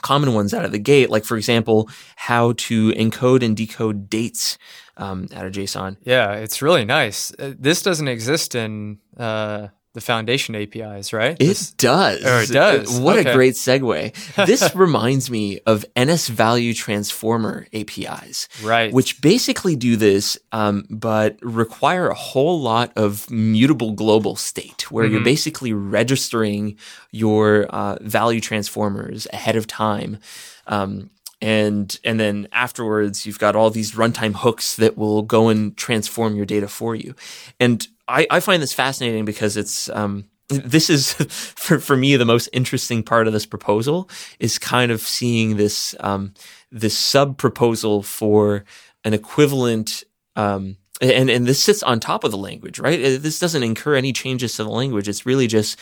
common 0.03 0.35
ones 0.35 0.55
out 0.55 0.65
of 0.65 0.73
the 0.73 0.79
gate, 0.79 1.11
like 1.11 1.25
for 1.25 1.37
example, 1.37 1.89
how 2.17 2.53
to 2.53 2.91
encode 2.93 3.43
and 3.43 3.57
decode 3.57 4.09
dates 4.09 4.59
um, 4.97 5.29
out 5.35 5.47
of 5.47 5.53
JSON. 5.53 5.97
Yeah, 6.05 6.33
it's 6.33 6.63
really 6.63 6.85
nice. 6.85 7.33
Uh, 7.39 7.55
this 7.59 7.83
doesn't 7.83 8.09
exist 8.09 8.55
in 8.55 8.99
uh, 9.17 9.69
the 10.01 10.07
foundation 10.07 10.55
APIs, 10.55 11.13
right? 11.13 11.33
It 11.33 11.39
this, 11.39 11.73
does. 11.73 12.25
Or 12.25 12.41
it 12.41 12.51
does. 12.51 12.99
What 12.99 13.19
okay. 13.19 13.31
a 13.31 13.35
great 13.35 13.55
segue. 13.55 14.47
This 14.51 14.75
reminds 14.75 15.31
me 15.31 15.61
of 15.67 15.85
NS 15.99 16.29
Value 16.29 16.73
Transformer 16.73 17.67
APIs, 17.73 18.49
right? 18.63 18.93
Which 18.93 19.21
basically 19.21 19.77
do 19.77 19.97
this, 19.97 20.39
um, 20.51 20.87
but 20.89 21.37
require 21.43 22.09
a 22.09 22.15
whole 22.15 22.61
lot 22.61 22.93
of 22.97 23.31
mutable 23.31 23.93
global 23.93 24.35
state, 24.35 24.91
where 24.91 25.05
mm-hmm. 25.05 25.15
you're 25.15 25.25
basically 25.25 25.73
registering 25.73 26.79
your 27.11 27.67
uh, 27.67 27.99
value 28.01 28.41
transformers 28.41 29.27
ahead 29.33 29.57
of 29.57 29.67
time. 29.67 30.19
Um, 30.67 31.11
and 31.43 31.99
and 32.05 32.19
then 32.21 32.49
afterwards 32.53 33.25
you've 33.25 33.39
got 33.39 33.57
all 33.57 33.71
these 33.71 33.93
runtime 33.93 34.35
hooks 34.35 34.77
that 34.77 34.97
will 34.97 35.23
go 35.23 35.49
and 35.49 35.77
transform 35.77 36.35
your 36.37 36.47
data 36.47 36.69
for 36.69 36.95
you 36.95 37.15
and 37.59 37.89
I, 38.11 38.27
I 38.31 38.41
find 38.41 38.63
this 38.63 38.73
fascinating 38.73 39.25
because 39.25 39.57
it's 39.57 39.89
um, 39.91 40.27
this 40.49 40.91
is 40.91 41.13
for, 41.57 41.79
for 41.79 41.97
me 41.97 42.17
the 42.17 42.25
most 42.25 42.49
interesting 42.53 43.03
part 43.03 43.27
of 43.27 43.33
this 43.33 43.47
proposal 43.47 44.09
is 44.39 44.59
kind 44.59 44.91
of 44.91 45.01
seeing 45.01 45.57
this 45.57 45.95
um, 46.01 46.35
this 46.71 46.97
sub 46.97 47.39
proposal 47.39 48.03
for 48.03 48.65
an 49.05 49.15
equivalent 49.15 50.05
um, 50.37 50.77
and 51.01 51.31
and 51.31 51.47
this 51.47 51.63
sits 51.63 51.83
on 51.83 52.01
top 52.01 52.25
of 52.25 52.31
the 52.31 52.39
language 52.39 52.79
right? 52.79 53.01
This 53.01 53.39
doesn't 53.39 53.63
incur 53.63 53.95
any 53.95 54.13
changes 54.13 54.57
to 54.57 54.65
the 54.65 54.71
language. 54.71 55.09
It's 55.09 55.25
really 55.25 55.47
just 55.47 55.79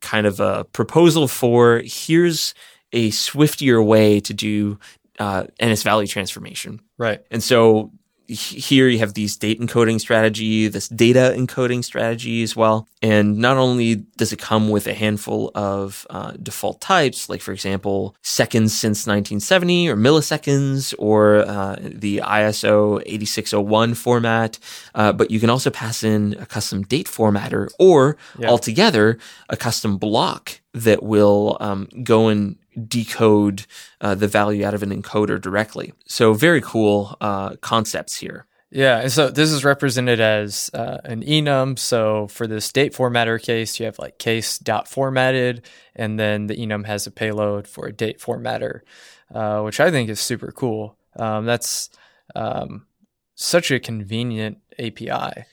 kind 0.00 0.26
of 0.26 0.40
a 0.40 0.64
proposal 0.64 1.28
for 1.28 1.82
here's 1.84 2.54
a 2.92 3.10
swiftier 3.10 3.84
way 3.84 4.20
to 4.20 4.34
do 4.34 4.78
uh, 5.18 5.44
NS 5.62 5.82
value 5.82 6.06
transformation. 6.06 6.80
Right. 6.98 7.22
And 7.30 7.42
so 7.42 7.92
here 8.30 8.88
you 8.88 8.98
have 8.98 9.14
these 9.14 9.36
date 9.36 9.60
encoding 9.60 10.00
strategy, 10.00 10.68
this 10.68 10.88
data 10.88 11.34
encoding 11.36 11.84
strategy 11.84 12.42
as 12.42 12.54
well. 12.54 12.88
And 13.02 13.38
not 13.38 13.56
only 13.56 13.96
does 14.16 14.32
it 14.32 14.38
come 14.38 14.68
with 14.68 14.86
a 14.86 14.94
handful 14.94 15.50
of 15.54 16.06
uh, 16.10 16.32
default 16.42 16.80
types, 16.80 17.28
like 17.28 17.40
for 17.40 17.52
example, 17.52 18.14
seconds 18.22 18.72
since 18.72 19.06
1970 19.06 19.88
or 19.88 19.96
milliseconds 19.96 20.94
or 20.98 21.38
uh, 21.38 21.76
the 21.80 22.22
ISO 22.24 23.02
8601 23.06 23.94
format, 23.94 24.58
uh, 24.94 25.12
but 25.12 25.30
you 25.30 25.40
can 25.40 25.50
also 25.50 25.70
pass 25.70 26.02
in 26.02 26.36
a 26.38 26.46
custom 26.46 26.82
date 26.82 27.06
formatter 27.06 27.68
or 27.78 28.16
yeah. 28.38 28.48
altogether 28.48 29.18
a 29.48 29.56
custom 29.56 29.98
block 29.98 30.60
that 30.72 31.02
will 31.02 31.56
um, 31.60 31.88
go 32.04 32.28
and 32.28 32.56
decode 32.88 33.66
uh, 34.00 34.14
the 34.14 34.28
value 34.28 34.64
out 34.64 34.74
of 34.74 34.82
an 34.82 34.90
encoder 34.90 35.40
directly. 35.40 35.92
So 36.06 36.34
very 36.34 36.60
cool 36.60 37.16
uh, 37.20 37.56
concepts 37.56 38.16
here. 38.16 38.46
Yeah, 38.72 39.00
and 39.00 39.10
so 39.10 39.30
this 39.30 39.50
is 39.50 39.64
represented 39.64 40.20
as 40.20 40.70
uh, 40.72 40.98
an 41.04 41.22
enum. 41.22 41.76
So 41.76 42.28
for 42.28 42.46
this 42.46 42.70
date 42.70 42.94
formatter 42.94 43.42
case, 43.42 43.80
you 43.80 43.86
have 43.86 43.98
like 43.98 44.18
case 44.18 44.58
dot 44.58 44.86
formatted, 44.86 45.62
and 45.96 46.20
then 46.20 46.46
the 46.46 46.56
enum 46.56 46.86
has 46.86 47.06
a 47.06 47.10
payload 47.10 47.66
for 47.66 47.86
a 47.86 47.92
date 47.92 48.20
formatter, 48.20 48.82
uh, 49.34 49.62
which 49.62 49.80
I 49.80 49.90
think 49.90 50.08
is 50.08 50.20
super 50.20 50.52
cool. 50.52 50.96
Um, 51.16 51.46
that's 51.46 51.90
um, 52.36 52.86
such 53.34 53.72
a 53.72 53.80
convenient 53.80 54.58
API. 54.78 55.46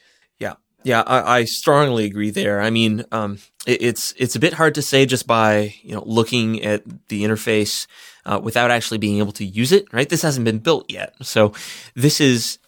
Yeah, 0.84 1.02
I, 1.02 1.40
I, 1.40 1.44
strongly 1.46 2.06
agree 2.06 2.30
there. 2.30 2.62
I 2.62 2.70
mean, 2.70 3.04
um, 3.12 3.40
it, 3.66 3.82
it's 3.82 4.14
it's 4.18 4.36
a 4.36 4.40
bit 4.40 4.54
hard 4.54 4.76
to 4.76 4.82
say 4.82 5.06
just 5.06 5.28
by 5.28 5.76
you 5.82 5.94
know 5.94 6.04
looking 6.06 6.64
at 6.64 6.84
the 7.10 7.24
interface 7.24 7.88
uh, 8.26 8.40
without 8.42 8.72
actually 8.72 9.00
being 9.00 9.18
able 9.18 9.32
to 9.34 9.46
use 9.46 9.72
it. 9.72 9.92
Right? 9.92 10.08
This 10.08 10.22
hasn't 10.22 10.46
been 10.46 10.60
built 10.60 10.92
yet, 10.92 11.14
so 11.22 11.54
this 11.96 12.22
is 12.22 12.60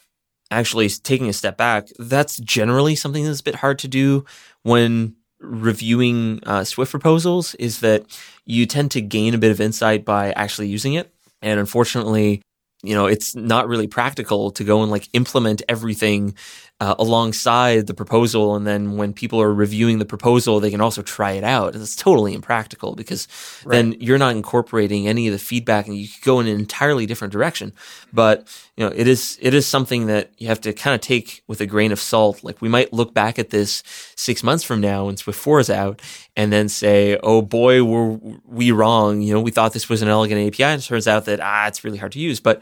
actually 0.52 0.90
taking 0.90 1.30
a 1.30 1.34
step 1.34 1.56
back. 1.56 1.90
That's 2.00 2.38
generally 2.38 2.96
something 2.96 3.24
that's 3.24 3.42
a 3.42 3.44
bit 3.44 3.56
hard 3.56 3.80
to 3.80 3.88
do 3.88 4.26
when 4.64 5.16
reviewing 5.40 6.42
uh, 6.46 6.64
Swift 6.64 6.92
proposals. 6.92 7.56
Is 7.56 7.80
that 7.82 8.06
you 8.46 8.66
tend 8.66 8.92
to 8.92 9.02
gain 9.02 9.34
a 9.34 9.38
bit 9.38 9.52
of 9.52 9.62
insight 9.62 10.04
by 10.04 10.32
actually 10.32 10.68
using 10.68 10.96
it, 10.96 11.14
and 11.42 11.60
unfortunately, 11.60 12.42
you 12.84 12.96
know, 12.96 13.06
it's 13.06 13.36
not 13.36 13.68
really 13.68 13.88
practical 13.88 14.52
to 14.52 14.64
go 14.64 14.82
and 14.82 14.92
like 14.92 15.10
implement 15.14 15.62
everything 15.68 16.36
uh, 16.82 16.96
alongside 16.98 17.88
the 17.88 17.94
proposal. 17.94 18.56
And 18.56 18.66
then 18.66 18.96
when 18.96 19.12
people 19.12 19.42
are 19.42 19.54
reviewing 19.54 20.00
the 20.00 20.06
proposal, 20.06 20.60
they 20.60 20.72
can 20.72 20.80
also 20.80 21.02
try 21.02 21.34
it 21.34 21.44
out. 21.44 21.74
And 21.74 21.84
It's 21.84 21.96
totally 21.96 22.34
impractical 22.34 22.96
because 22.96 23.28
right. 23.66 23.76
then 23.76 23.96
you're 24.00 24.18
not 24.18 24.36
incorporating 24.36 25.06
any 25.06 25.28
of 25.28 25.34
the 25.34 25.40
feedback 25.40 25.88
and 25.88 25.98
you 25.98 26.08
could 26.08 26.24
go 26.24 26.40
in 26.40 26.48
an 26.48 26.58
entirely 26.58 27.06
different 27.06 27.34
direction. 27.34 27.74
But, 28.14 28.48
you 28.78 28.86
know, 28.86 28.94
it 28.96 29.10
is, 29.10 29.38
it 29.42 29.54
is 29.54 29.68
something 29.68 30.08
that 30.08 30.32
you 30.38 30.48
have 30.48 30.62
to 30.62 30.72
kind 30.72 30.96
of 30.96 31.02
take 31.02 31.44
with 31.48 31.60
a 31.60 31.66
grain 31.66 31.92
of 31.92 32.00
salt. 32.00 32.46
Like 32.46 32.62
we 32.62 32.70
might 32.70 32.94
look 32.94 33.14
back 33.14 33.38
at 33.38 33.50
this 33.50 33.84
six 34.16 34.42
months 34.42 34.64
from 34.64 34.80
now 34.80 35.08
when 35.08 35.18
Swift 35.18 35.40
4 35.40 35.60
is 35.60 35.70
out 35.70 36.02
and 36.38 36.54
then 36.54 36.70
say, 36.70 37.20
oh 37.24 37.42
boy, 37.42 37.84
were 37.84 38.18
we 38.46 38.72
wrong. 38.72 39.22
You 39.22 39.34
know, 39.34 39.42
we 39.42 39.52
thought 39.52 39.74
this 39.74 39.90
was 39.90 40.02
an 40.02 40.08
elegant 40.08 40.48
API 40.48 40.64
and 40.64 40.82
it 40.82 40.86
turns 40.86 41.10
out 41.10 41.26
that, 41.26 41.42
ah, 41.42 41.68
it's 41.68 41.84
really 41.84 41.98
hard 41.98 42.14
to 42.14 42.20
use. 42.20 42.40
But 42.40 42.62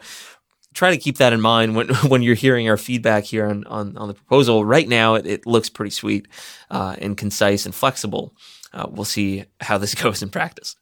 try 0.74 0.90
to 0.90 0.98
keep 0.98 1.18
that 1.18 1.32
in 1.32 1.40
mind 1.40 1.76
when 1.76 1.88
when 2.08 2.22
you're 2.22 2.34
hearing 2.34 2.68
our 2.68 2.76
feedback 2.76 3.24
here 3.24 3.46
on 3.46 3.64
on, 3.66 3.96
on 3.96 4.08
the 4.08 4.14
proposal. 4.14 4.64
Right 4.64 4.88
now, 4.88 5.14
it, 5.14 5.26
it 5.26 5.46
looks 5.46 5.68
pretty 5.68 5.90
sweet 5.90 6.28
uh, 6.70 6.96
and 6.98 7.16
concise 7.16 7.66
and 7.66 7.74
flexible. 7.74 8.34
Uh, 8.72 8.86
we'll 8.90 9.04
see 9.04 9.44
how 9.60 9.78
this 9.78 9.94
goes 10.02 10.22
in 10.22 10.30
practice. 10.30 10.76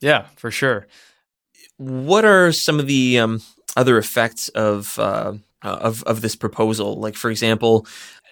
Yeah, 0.00 0.26
for 0.36 0.50
sure. 0.50 0.86
What 1.76 2.24
are 2.24 2.52
some 2.52 2.80
of 2.80 2.86
the 2.86 3.18
um, 3.18 3.42
other 3.76 3.98
effects 3.98 4.48
of 4.50 4.98
uh, 4.98 5.34
of 5.62 6.02
of 6.04 6.20
this 6.20 6.36
proposal? 6.36 6.98
Like, 7.00 7.14
for 7.14 7.30
example, 7.30 7.86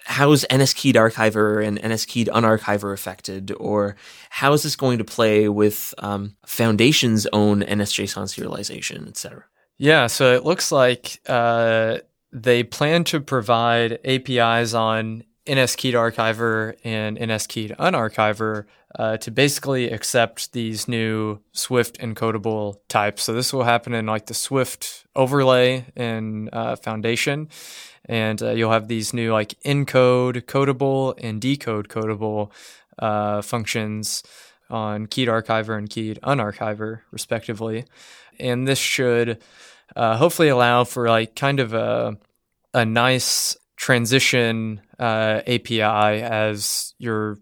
how 0.05 0.31
is 0.31 0.45
NSKeyed 0.49 0.93
archiver 0.93 1.65
and 1.65 1.79
NSKeyed 1.79 2.27
unarchiver 2.27 2.93
affected, 2.93 3.51
or 3.57 3.95
how 4.29 4.53
is 4.53 4.63
this 4.63 4.75
going 4.75 4.97
to 4.97 5.03
play 5.03 5.49
with 5.49 5.93
um, 5.97 6.35
Foundation's 6.45 7.27
own 7.33 7.61
NSJSON 7.61 8.23
serialization, 8.23 9.07
et 9.07 9.17
cetera? 9.17 9.43
Yeah, 9.77 10.07
so 10.07 10.33
it 10.33 10.43
looks 10.43 10.71
like 10.71 11.21
uh, 11.27 11.99
they 12.31 12.63
plan 12.63 13.03
to 13.05 13.19
provide 13.19 13.99
APIs 14.03 14.73
on 14.73 15.23
NSKeyed 15.45 15.93
Archiver 15.93 16.75
and 16.83 17.17
NSKeyed 17.17 17.75
Unarchiver 17.77 18.65
uh, 18.97 19.17
to 19.17 19.31
basically 19.31 19.89
accept 19.89 20.53
these 20.53 20.87
new 20.87 21.39
Swift 21.51 21.99
encodable 21.99 22.77
types. 22.89 23.23
So 23.23 23.33
this 23.33 23.53
will 23.53 23.63
happen 23.63 23.93
in 23.93 24.07
like 24.07 24.25
the 24.25 24.33
Swift 24.33 25.05
overlay 25.15 25.85
in 25.95 26.49
uh, 26.51 26.75
Foundation, 26.75 27.47
and 28.05 28.41
uh, 28.41 28.51
you'll 28.51 28.71
have 28.71 28.87
these 28.87 29.13
new 29.13 29.31
like 29.31 29.59
encode 29.63 30.41
codable 30.43 31.13
and 31.21 31.39
decode 31.39 31.87
codable 31.87 32.51
uh, 32.97 33.41
functions 33.41 34.23
on 34.69 35.05
Keyed 35.05 35.29
Archiver 35.29 35.77
and 35.77 35.89
Keyed 35.89 36.19
Unarchiver, 36.23 37.01
respectively. 37.11 37.85
And 38.39 38.67
this 38.67 38.79
should 38.79 39.41
uh, 39.95 40.17
hopefully 40.17 40.49
allow 40.49 40.83
for 40.83 41.07
like 41.07 41.35
kind 41.35 41.59
of 41.59 41.73
a 41.73 42.17
a 42.73 42.85
nice 42.85 43.57
transition 43.75 44.81
uh, 44.99 45.41
API 45.47 45.81
as 45.81 46.93
you're 46.97 47.37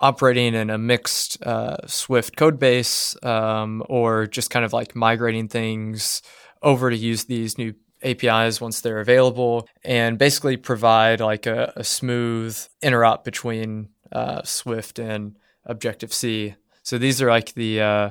operating 0.00 0.54
in 0.54 0.70
a 0.70 0.78
mixed 0.78 1.40
uh, 1.44 1.76
Swift 1.86 2.36
code 2.36 2.58
base 2.58 3.16
um, 3.22 3.82
or 3.88 4.26
just 4.26 4.50
kind 4.50 4.64
of 4.64 4.72
like 4.72 4.96
migrating 4.96 5.46
things 5.46 6.22
over 6.62 6.90
to 6.90 6.96
use 6.96 7.24
these 7.24 7.56
new 7.56 7.74
APIs 8.02 8.60
once 8.60 8.80
they're 8.80 9.00
available 9.00 9.68
and 9.84 10.18
basically 10.18 10.56
provide 10.56 11.20
like 11.20 11.46
a, 11.46 11.72
a 11.76 11.84
smooth 11.84 12.56
interop 12.82 13.22
between 13.22 13.88
uh, 14.10 14.42
Swift 14.42 14.98
and 14.98 15.36
Objective 15.64 16.12
C. 16.12 16.56
So 16.82 16.98
these 16.98 17.22
are 17.22 17.28
like 17.28 17.54
the 17.54 17.80
uh, 17.80 18.10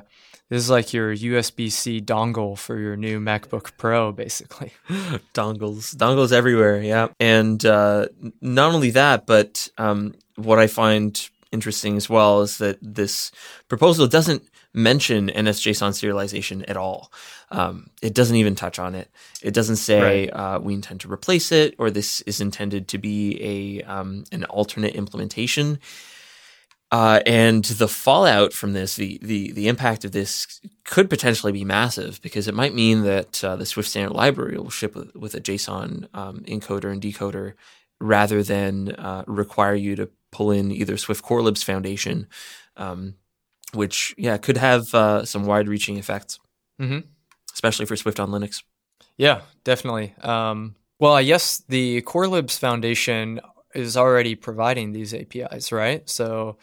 this 0.51 0.63
is 0.63 0.69
like 0.69 0.91
your 0.91 1.15
USB 1.15 1.71
C 1.71 2.01
dongle 2.01 2.57
for 2.57 2.77
your 2.77 2.97
new 2.97 3.21
MacBook 3.21 3.71
Pro, 3.77 4.11
basically. 4.11 4.73
Dongles, 5.33 5.95
dongles 5.95 6.33
everywhere, 6.33 6.81
yeah. 6.81 7.07
And 7.21 7.65
uh, 7.65 8.07
not 8.41 8.73
only 8.73 8.89
that, 8.91 9.25
but 9.25 9.69
um, 9.77 10.13
what 10.35 10.59
I 10.59 10.67
find 10.67 11.29
interesting 11.53 11.95
as 11.95 12.09
well 12.09 12.41
is 12.41 12.57
that 12.57 12.77
this 12.81 13.31
proposal 13.69 14.07
doesn't 14.07 14.43
mention 14.73 15.29
NSJSON 15.29 15.91
serialization 15.91 16.65
at 16.67 16.75
all. 16.75 17.13
Um, 17.49 17.89
it 18.01 18.13
doesn't 18.13 18.35
even 18.35 18.55
touch 18.55 18.77
on 18.77 18.93
it. 18.93 19.09
It 19.41 19.53
doesn't 19.53 19.77
say 19.77 20.01
right. 20.01 20.33
uh, 20.33 20.59
we 20.59 20.73
intend 20.73 20.99
to 21.01 21.11
replace 21.11 21.53
it 21.53 21.75
or 21.77 21.89
this 21.89 22.19
is 22.21 22.41
intended 22.41 22.89
to 22.89 22.97
be 22.97 23.39
a 23.41 23.83
um, 23.83 24.25
an 24.33 24.43
alternate 24.45 24.95
implementation. 24.95 25.79
Uh, 26.91 27.21
and 27.25 27.63
the 27.63 27.87
fallout 27.87 28.51
from 28.51 28.73
this, 28.73 28.97
the, 28.97 29.17
the 29.21 29.53
the 29.53 29.69
impact 29.69 30.03
of 30.03 30.11
this 30.11 30.59
could 30.83 31.09
potentially 31.09 31.53
be 31.53 31.63
massive 31.63 32.21
because 32.21 32.49
it 32.49 32.53
might 32.53 32.73
mean 32.73 33.03
that 33.03 33.41
uh, 33.45 33.55
the 33.55 33.65
Swift 33.65 33.87
standard 33.87 34.13
library 34.13 34.57
will 34.57 34.69
ship 34.69 34.93
with, 34.93 35.15
with 35.15 35.33
a 35.33 35.39
JSON 35.39 36.13
um, 36.13 36.39
encoder 36.41 36.91
and 36.91 37.01
decoder 37.01 37.53
rather 38.01 38.43
than 38.43 38.91
uh, 38.95 39.23
require 39.25 39.75
you 39.75 39.95
to 39.95 40.09
pull 40.31 40.51
in 40.51 40.69
either 40.69 40.97
Swift 40.97 41.23
Core 41.23 41.41
Libs 41.41 41.63
Foundation, 41.63 42.27
um, 42.75 43.15
which 43.73 44.13
yeah 44.17 44.35
could 44.37 44.57
have 44.57 44.93
uh, 44.93 45.23
some 45.23 45.45
wide-reaching 45.45 45.95
effects, 45.95 46.39
mm-hmm. 46.77 47.07
especially 47.53 47.85
for 47.85 47.95
Swift 47.95 48.19
on 48.19 48.31
Linux. 48.31 48.63
Yeah, 49.15 49.41
definitely. 49.63 50.13
Um, 50.21 50.75
well, 50.99 51.13
I 51.13 51.23
guess 51.23 51.63
the 51.69 52.01
Core 52.01 52.27
Libs 52.27 52.57
Foundation 52.57 53.39
is 53.73 53.97
already 53.97 54.35
providing 54.35 54.91
these 54.91 55.13
APIs, 55.13 55.71
right? 55.71 56.09
So, 56.09 56.57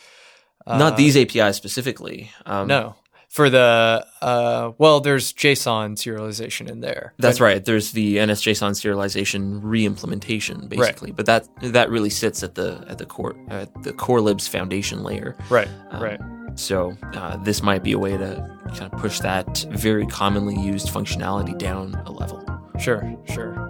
uh, 0.66 0.78
not 0.78 0.96
these 0.96 1.16
APIs 1.16 1.56
specifically. 1.56 2.30
Um, 2.46 2.68
no, 2.68 2.96
for 3.28 3.50
the 3.50 4.06
uh, 4.22 4.72
well, 4.78 5.00
there's 5.00 5.32
JSON 5.32 5.96
serialization 5.96 6.68
in 6.68 6.80
there. 6.80 7.12
That's 7.18 7.40
right. 7.40 7.64
There's 7.64 7.92
the 7.92 8.16
NSJSON 8.16 8.72
serialization 8.72 9.60
reimplementation, 9.62 10.68
basically, 10.68 11.10
right. 11.10 11.16
but 11.16 11.26
that 11.26 11.48
that 11.60 11.90
really 11.90 12.10
sits 12.10 12.42
at 12.42 12.54
the 12.54 12.84
at 12.88 12.98
the 12.98 13.06
core 13.06 13.36
at 13.48 13.82
the 13.82 13.92
core 13.92 14.20
libs 14.20 14.48
foundation 14.48 15.02
layer. 15.02 15.36
Right. 15.50 15.68
Um, 15.90 16.02
right. 16.02 16.20
So 16.54 16.96
uh, 17.14 17.36
this 17.36 17.62
might 17.62 17.84
be 17.84 17.92
a 17.92 17.98
way 17.98 18.16
to 18.16 18.58
kind 18.76 18.92
of 18.92 18.98
push 18.98 19.20
that 19.20 19.66
very 19.70 20.06
commonly 20.06 20.56
used 20.60 20.88
functionality 20.88 21.56
down 21.56 21.94
a 22.06 22.10
level. 22.10 22.44
Sure. 22.80 23.16
Sure. 23.26 23.67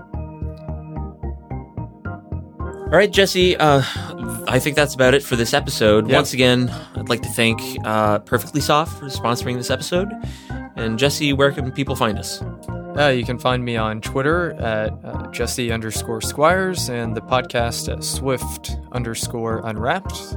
All 2.88 2.96
right, 2.96 3.12
Jesse, 3.12 3.54
uh, 3.58 3.82
I 4.48 4.58
think 4.58 4.74
that's 4.74 4.94
about 4.94 5.12
it 5.12 5.22
for 5.22 5.36
this 5.36 5.52
episode. 5.52 6.10
Once 6.10 6.32
again, 6.32 6.70
I'd 6.96 7.10
like 7.10 7.20
to 7.20 7.28
thank 7.28 7.60
uh, 7.84 8.20
Perfectly 8.20 8.62
Soft 8.62 8.98
for 8.98 9.04
sponsoring 9.06 9.56
this 9.56 9.70
episode. 9.70 10.10
And 10.74 10.98
Jesse, 10.98 11.34
where 11.34 11.52
can 11.52 11.70
people 11.70 11.94
find 11.94 12.18
us? 12.18 12.40
Uh, 12.96 13.12
you 13.14 13.26
can 13.26 13.38
find 13.38 13.62
me 13.62 13.76
on 13.76 14.00
Twitter 14.00 14.54
at 14.54 14.94
uh, 15.04 15.30
Jesse 15.32 15.70
underscore 15.70 16.22
Squires 16.22 16.88
and 16.88 17.14
the 17.14 17.20
podcast 17.20 17.92
at 17.92 18.02
Swift 18.02 18.78
underscore 18.92 19.60
Unwrapped. 19.66 20.34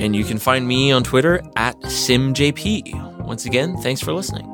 And 0.00 0.16
you 0.16 0.24
can 0.24 0.38
find 0.38 0.66
me 0.66 0.90
on 0.90 1.04
Twitter 1.04 1.42
at 1.54 1.78
SimJP. 1.82 3.24
Once 3.24 3.46
again, 3.46 3.76
thanks 3.76 4.00
for 4.00 4.12
listening. 4.12 4.50